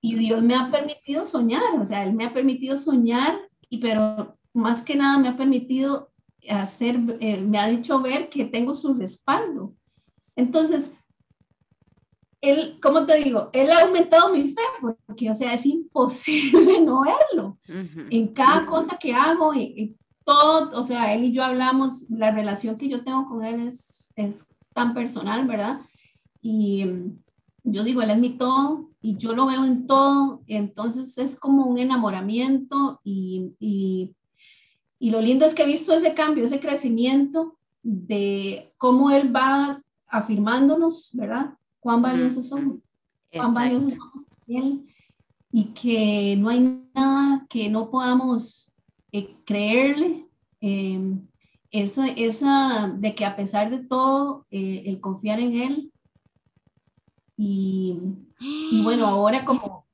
[0.00, 3.38] Y Dios me ha permitido soñar, o sea, Él me ha permitido soñar
[3.70, 6.10] y pero más que nada me ha permitido
[6.50, 9.72] hacer, eh, me ha dicho ver que tengo su respaldo.
[10.34, 10.90] Entonces,
[12.40, 13.50] él, ¿cómo te digo?
[13.52, 14.62] Él ha aumentado mi fe,
[15.06, 17.58] porque, o sea, es imposible no verlo.
[18.10, 22.76] En cada cosa que hago, y, todo, o sea, él y yo hablamos, la relación
[22.76, 25.80] que yo tengo con él es, es tan personal, ¿verdad?
[26.42, 27.18] Y mm,
[27.64, 31.64] yo digo, él es mi todo y yo lo veo en todo, entonces es como
[31.64, 34.14] un enamoramiento y, y,
[34.98, 39.82] y, lo lindo es que he visto ese cambio, ese crecimiento de cómo él va
[40.08, 41.54] afirmándonos, ¿verdad?
[41.80, 42.78] Cuán valiosos somos,
[43.32, 44.86] cuán valiosos somos él
[45.52, 48.72] y que no hay nada que no podamos
[49.12, 50.26] eh, creerle.
[50.60, 51.16] Eh,
[51.70, 55.92] esa, esa de que a pesar de todo, eh, el confiar en él
[57.36, 57.98] y,
[58.40, 59.86] y bueno, ahora como,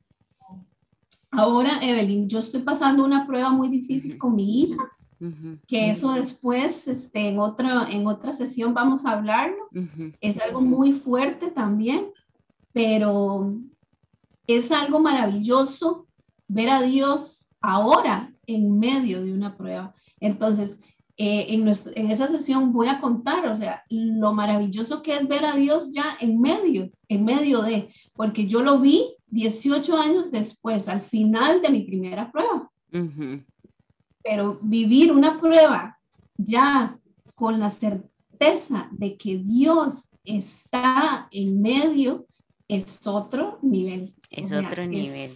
[1.31, 4.77] ahora Evelyn, yo estoy pasando una prueba muy difícil con mi hija,
[5.67, 9.69] que eso después, este, en, otra, en otra sesión vamos a hablarlo.
[10.21, 12.07] Es algo muy fuerte también,
[12.73, 13.55] pero
[14.47, 16.07] es algo maravilloso
[16.49, 19.95] ver a Dios ahora en medio de una prueba.
[20.21, 20.81] Entonces,
[21.17, 25.45] eh, en, en, esa sesión voy a contar, o sea, lo maravilloso que es ver
[25.45, 30.89] a Dios ya en medio, en medio de, porque yo lo vi 18 años después,
[30.89, 32.71] al final de mi primera prueba.
[34.25, 36.01] Pero vivir una prueba
[36.37, 36.99] ya
[37.37, 42.27] con la certeza de que Dios está en medio
[42.67, 44.15] es otro nivel.
[44.31, 45.31] Es otro nivel.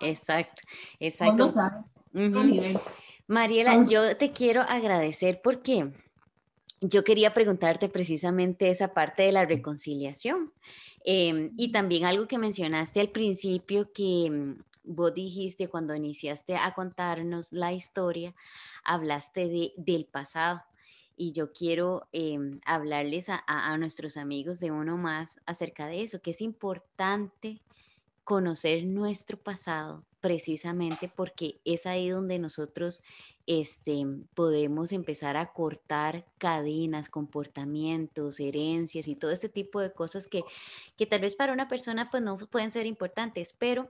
[0.00, 0.62] Exacto,
[0.98, 1.48] exacto.
[1.48, 1.84] sabes?
[2.12, 2.78] Otro nivel.
[3.28, 5.90] Mariela, yo te quiero agradecer porque
[6.80, 10.52] yo quería preguntarte precisamente esa parte de la reconciliación
[11.04, 17.52] em, y también algo que mencionaste al principio que vos dijiste cuando iniciaste a contarnos
[17.52, 18.34] la historia,
[18.84, 20.62] hablaste de, del pasado.
[21.18, 26.20] Y yo quiero em, hablarles a, a, nuestros amigos de uno más acerca de eso,
[26.20, 27.62] que es importante
[28.22, 33.00] conocer nuestro pasado precisamente porque es ahí donde nosotros
[33.46, 40.42] este, podemos empezar a cortar cadenas, comportamientos, herencias y todo este tipo de cosas que,
[40.96, 43.88] que tal vez para una persona pues no pueden ser importantes, pero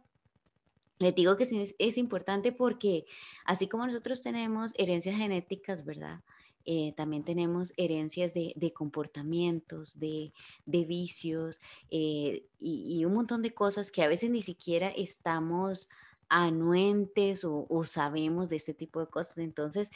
[0.98, 3.06] les digo que es importante porque
[3.44, 6.20] así como nosotros tenemos herencias genéticas, ¿verdad?
[6.68, 10.32] Eh, también tenemos herencias de, comportamientos, de,
[10.66, 11.60] vicios
[11.92, 15.88] eh, y, un montón de cosas que a veces ni siquiera estamos
[16.28, 19.38] anuentes o, o sabemos de este tipo de cosas.
[19.38, 19.92] Entonces,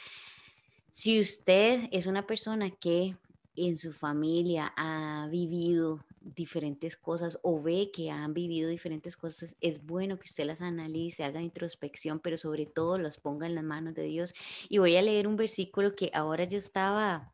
[0.91, 3.17] si usted es una persona que
[3.57, 9.85] en su familia ha vivido diferentes cosas o ve que han vivido diferentes cosas, es
[9.85, 13.95] bueno que usted las analice, haga introspección, pero sobre todo las ponga en las manos
[13.95, 14.33] de Dios.
[14.69, 17.31] Y voy a leer un versículo que ahora yo estaba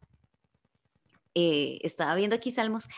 [1.40, 2.90] eh, estaba viendo aquí Salmos,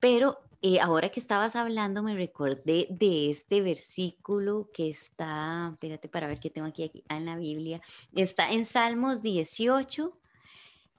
[0.00, 6.26] pero eh, ahora que estabas hablando me recordé de este versículo que está, espérate para
[6.26, 7.80] ver qué tengo aquí, aquí en la Biblia,
[8.14, 10.14] está en Salmos 18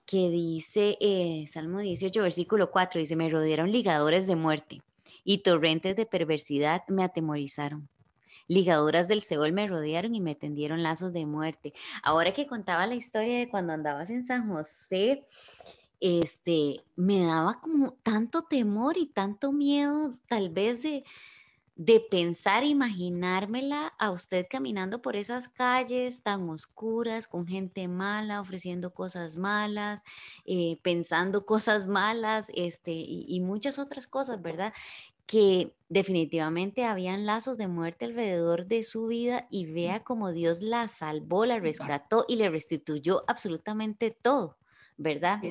[0.07, 4.81] que dice, eh, Salmo 18, versículo 4, dice, me rodearon ligadores de muerte
[5.23, 7.89] y torrentes de perversidad me atemorizaron.
[8.47, 11.73] Ligaduras del Seol me rodearon y me tendieron lazos de muerte.
[12.01, 15.25] Ahora que contaba la historia de cuando andabas en San José,
[15.99, 21.03] este, me daba como tanto temor y tanto miedo, tal vez de,
[21.77, 28.95] de pensar, imaginármela a usted caminando por esas calles tan oscuras, con gente mala, ofreciendo
[28.95, 30.03] cosas malas,
[30.45, 34.73] eh, pensando cosas malas, este, y, y, muchas otras cosas, ¿verdad?
[35.27, 40.87] que definitivamente habían lazos de muerte alrededor de su vida y vea cómo Dios la
[40.87, 44.57] salvó, la rescató y le restituyó absolutamente todo,
[44.95, 45.41] ¿verdad?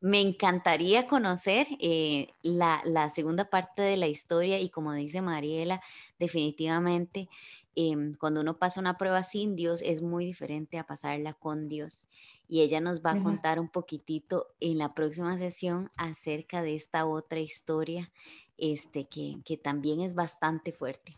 [0.00, 5.80] Me encantaría conocer eh, la, la, segunda parte de la historia y como dice Mariela,
[6.18, 7.28] definitivamente
[7.76, 12.08] em, cuando uno pasa una prueba sin Dios es muy diferente a pasarla con Dios.
[12.48, 17.06] Y ella nos va a contar un poquitito en la próxima sesión acerca de esta
[17.06, 18.10] otra historia
[18.58, 21.16] este, que, que también es bastante fuerte.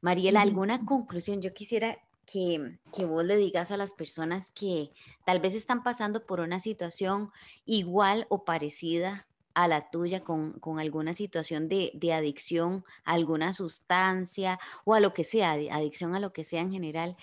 [0.00, 1.40] Mariela, ¿alguna conclusión?
[1.40, 1.98] Yo quisiera
[2.30, 4.90] que, que, vos le digas a las personas que
[5.24, 7.30] tal vez están pasando por una situación
[7.64, 13.52] igual o parecida a la tuya con, con alguna situación de, de, adicción a alguna
[13.54, 17.16] sustancia o a lo que sea, adicción a lo que sea en general,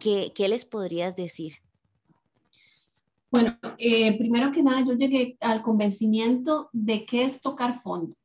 [0.00, 1.54] ¿qué, ¿qué, les podrías decir?
[3.30, 8.16] Bueno, eh, primero que nada, yo llegué al convencimiento de qué es tocar fondo.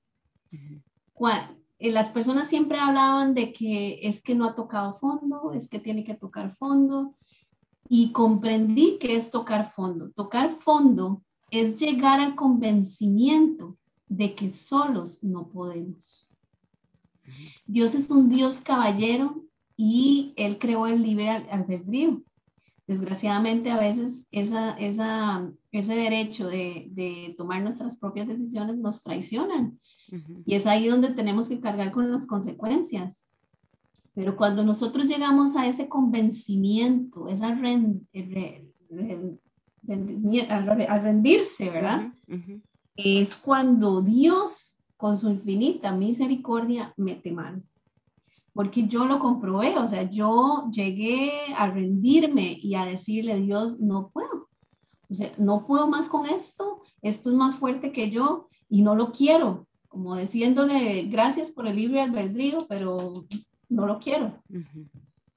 [0.53, 0.79] Eh,
[1.91, 6.03] las personas siempre hablaban de que es que no ha tocado fondo, es que tiene
[6.03, 7.15] que tocar fondo,
[7.89, 10.09] y comprendí que es tocar fondo.
[10.11, 11.21] Tocar fondo
[11.51, 13.77] es llegar al convencimiento
[14.07, 16.27] de que solos no podemos.
[17.65, 19.43] Dios es un Dios caballero
[19.75, 22.21] y Él creó el libre albedrío.
[22.87, 29.77] Desgraciadamente a veces esa, esa, ese derecho de, de tomar nuestras propias decisiones nos traicionan
[30.45, 33.25] y es ahí donde tenemos que cargar con las consecuencias.
[34.13, 37.59] Pero cuando nosotros llegamos a ese convencimiento, esa al
[41.03, 42.13] rendirse, ¿verdad?
[42.95, 47.63] Es cuando Dios, con su infinita misericordia, mete mano.
[48.53, 54.11] Porque yo lo comprobé, o sea, yo llegué a rendirme y a decirle, Dios, no
[54.13, 54.47] puedo.
[55.13, 58.95] O sea, no puedo más con esto, esto es más fuerte que yo y no
[58.95, 62.97] lo quiero como diciéndole gracias por el libre albedrío, pero
[63.69, 64.41] no lo quiero.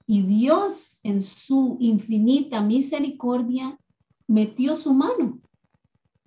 [0.07, 3.79] Y Dios en su infinita misericordia
[4.27, 5.41] metió su mano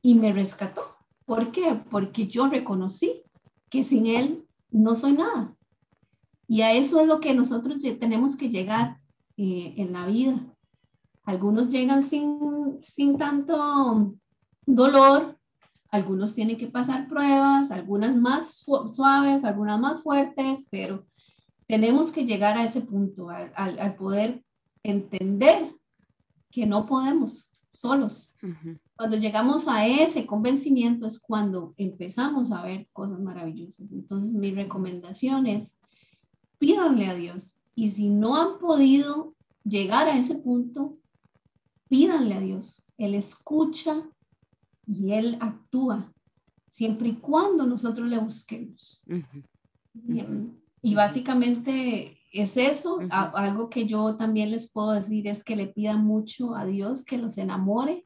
[0.03, 0.83] y me rescató.
[1.25, 1.81] ¿Por qué?
[1.89, 3.23] Porque yo reconocí
[3.67, 5.55] que sin Él no soy nada.
[6.47, 8.99] Y a eso es lo que nosotros tenemos que llegar
[9.37, 10.55] eh, en la vida.
[11.29, 14.15] Algunos llegan sin, sin tanto
[14.65, 15.37] dolor,
[15.91, 21.05] algunos tienen que pasar pruebas, algunas más suaves, algunas más fuertes, pero
[21.67, 24.43] tenemos que llegar a ese punto, al, poder
[24.81, 25.75] entender
[26.49, 28.33] que no podemos solos.
[28.95, 33.91] Cuando llegamos a ese convencimiento es cuando empezamos a ver cosas maravillosas.
[33.91, 35.77] Entonces mi recomendación es,
[36.57, 37.55] pídanle a Dios.
[37.75, 40.98] Y si no han podido llegar a ese punto,
[41.89, 42.83] pídanle a Dios.
[42.97, 44.03] Él escucha
[44.85, 46.13] y Él actúa
[46.69, 49.03] siempre y cuando nosotros le busquemos.
[50.81, 52.99] Y básicamente es eso.
[53.09, 57.17] Algo que yo también les puedo decir es que le pidan mucho a Dios que
[57.17, 58.05] los enamore.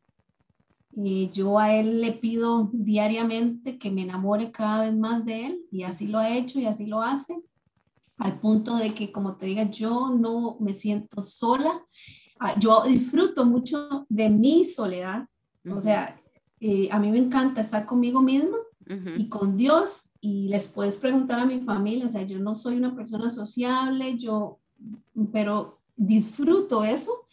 [0.95, 5.59] Y yo a Él le pido diariamente que me enamore cada vez más de Él
[5.71, 7.35] y así lo ha hecho y así lo hace.
[8.17, 11.83] Al punto de que, como te diga, yo no me siento sola.
[12.39, 15.27] Ah, yo disfruto mucho de mi soledad.
[15.69, 16.19] O sea,
[16.59, 18.57] eh, a mí me encanta estar conmigo misma
[19.17, 22.77] y con Dios y les puedes preguntar a mi familia, o sea, yo no soy
[22.77, 24.59] una persona sociable, yo,
[25.31, 27.25] pero disfruto eso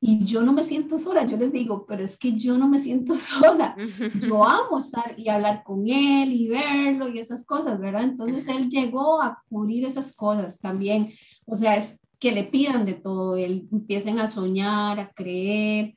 [0.00, 2.78] y yo no me siento sola, yo les digo, pero es que yo no me
[2.78, 3.74] siento sola,
[4.20, 8.02] yo amo estar y hablar con él y verlo y esas cosas, ¿verdad?
[8.02, 11.14] Entonces él llegó a cubrir esas cosas también,
[11.46, 15.96] o sea, es que le pidan de todo, él empiecen a soñar, a creer,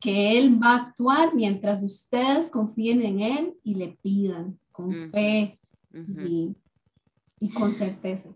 [0.00, 5.58] que Él va a actuar mientras ustedes confíen en Él y le pidan con fe
[5.92, 6.56] y,
[7.54, 8.30] con certeza.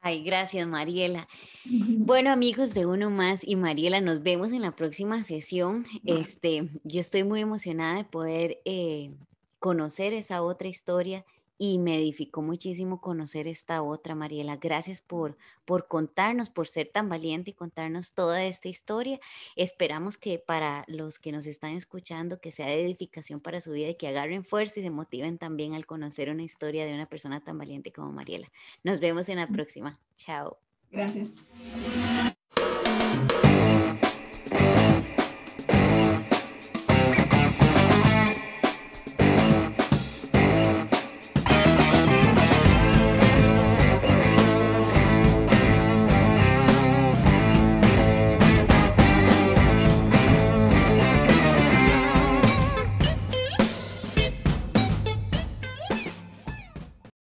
[0.00, 1.28] Ay, gracias, Mariela.
[1.66, 5.84] Bueno, amigos de Uno Más y Mariela, nos vemos en la próxima sesión.
[6.04, 9.10] Este, yo estoy muy emocionada de poder eh,
[9.58, 11.26] conocer esa otra historia
[11.62, 14.56] y me edificó muchísimo conocer esta otra, Mariela.
[14.56, 15.36] Gracias por,
[15.66, 19.20] por contarnos, por ser tan valiente y contarnos toda esta historia.
[19.56, 23.90] Esperamos que para los que nos están escuchando, que sea de edificación para su vida
[23.90, 27.44] y que agarren fuerza y se motiven también al conocer una historia de una persona
[27.44, 28.50] tan valiente como Mariela.
[28.82, 29.98] Nos vemos en la próxima.
[30.16, 30.56] Chao.
[30.90, 31.28] Gracias.